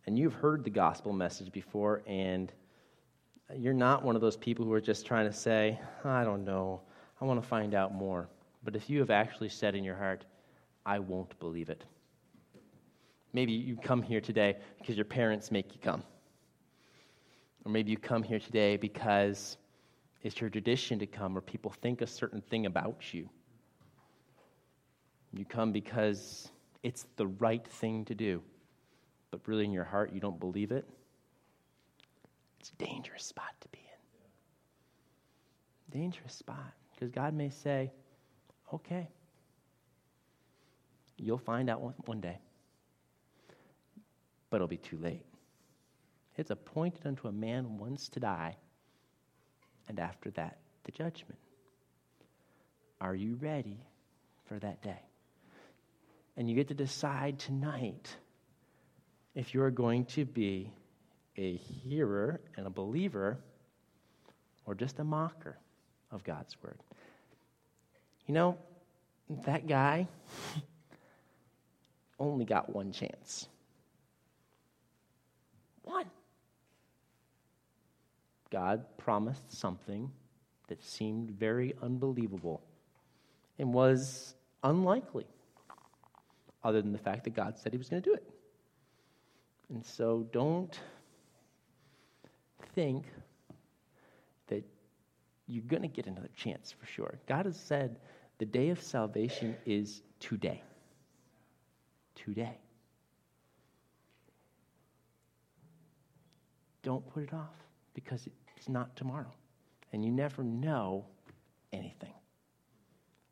[0.06, 2.52] and you've heard the gospel message before and
[3.56, 6.80] you're not one of those people who are just trying to say, I don't know,
[7.20, 8.28] I want to find out more.
[8.62, 10.24] But if you have actually said in your heart,
[10.84, 11.84] I won't believe it.
[13.32, 16.02] Maybe you come here today because your parents make you come.
[17.64, 19.56] Or maybe you come here today because
[20.22, 23.28] it's your tradition to come or people think a certain thing about you.
[25.32, 26.50] You come because
[26.82, 28.42] it's the right thing to do,
[29.30, 30.88] but really in your heart you don't believe it.
[32.60, 33.80] It's a dangerous spot to be
[35.92, 36.00] in.
[36.00, 36.72] Dangerous spot.
[36.96, 37.92] Because God may say,
[38.72, 39.06] okay,
[41.18, 42.38] you'll find out one day,
[44.48, 45.26] but it'll be too late.
[46.36, 48.56] It's appointed unto a man once to die,
[49.88, 51.38] and after that, the judgment.
[52.98, 53.78] Are you ready
[54.46, 55.00] for that day?
[56.38, 58.16] And you get to decide tonight
[59.34, 60.72] if you're going to be
[61.36, 63.38] a hearer and a believer
[64.64, 65.58] or just a mocker
[66.10, 66.78] of God's word.
[68.26, 68.58] You know,
[69.44, 70.08] that guy
[72.18, 73.48] only got one chance.
[75.82, 76.06] One.
[78.50, 80.10] God promised something
[80.68, 82.62] that seemed very unbelievable
[83.58, 85.26] and was unlikely,
[86.64, 88.28] other than the fact that God said he was going to do it.
[89.68, 90.78] And so don't
[92.74, 93.04] think
[94.48, 94.64] that
[95.46, 97.18] you're going to get another chance for sure.
[97.26, 97.98] God has said
[98.38, 100.62] the day of salvation is today.
[102.14, 102.58] Today.
[106.82, 107.54] Don't put it off
[107.94, 109.32] because it's not tomorrow.
[109.92, 111.04] And you never know
[111.72, 112.12] anything.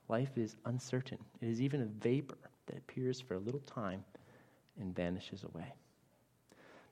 [0.09, 1.19] Life is uncertain.
[1.41, 2.37] It is even a vapor
[2.67, 4.05] that appears for a little time
[4.81, 5.73] and vanishes away.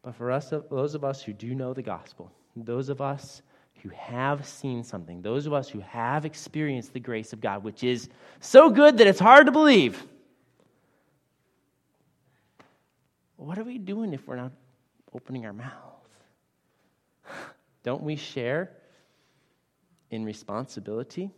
[0.02, 3.42] But for us, those of us who do know the gospel, those of us
[3.82, 7.82] who have seen something, those of us who have experienced the grace of God, which
[7.82, 8.08] is
[8.40, 10.04] so good that it's hard to believe,
[13.36, 14.52] what are we doing if we're not
[15.12, 15.72] opening our mouth?
[17.82, 18.70] Don't we share
[20.10, 21.30] in responsibility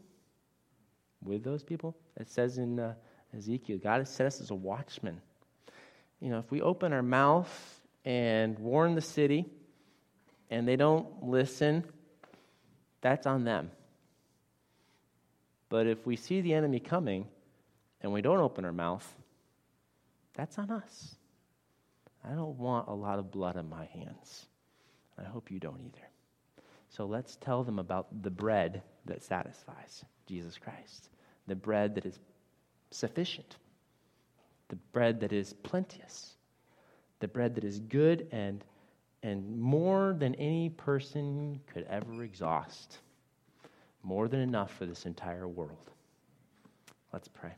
[1.22, 1.97] with those people?
[2.18, 2.95] It says in uh,
[3.35, 5.20] Ezekiel, God has set us as a watchman.
[6.20, 9.47] You know, if we open our mouth and warn the city,
[10.51, 11.85] and they don't listen,
[13.05, 13.70] that's on them.
[15.68, 17.26] But if we see the enemy coming
[18.00, 19.07] and we don't open our mouth,
[20.32, 21.14] that's on us.
[22.24, 24.46] I don't want a lot of blood on my hands.
[25.18, 26.09] I hope you don't either.
[26.88, 31.11] So let's tell them about the bread that satisfies Jesus Christ,
[31.46, 32.18] the bread that is
[32.90, 33.59] sufficient,
[34.68, 36.36] the bread that is plenteous,
[37.20, 38.64] the bread that is good and
[39.24, 42.98] and more than any person could ever exhaust.
[44.02, 45.90] More than enough for this entire world.
[47.10, 47.52] Let's pray.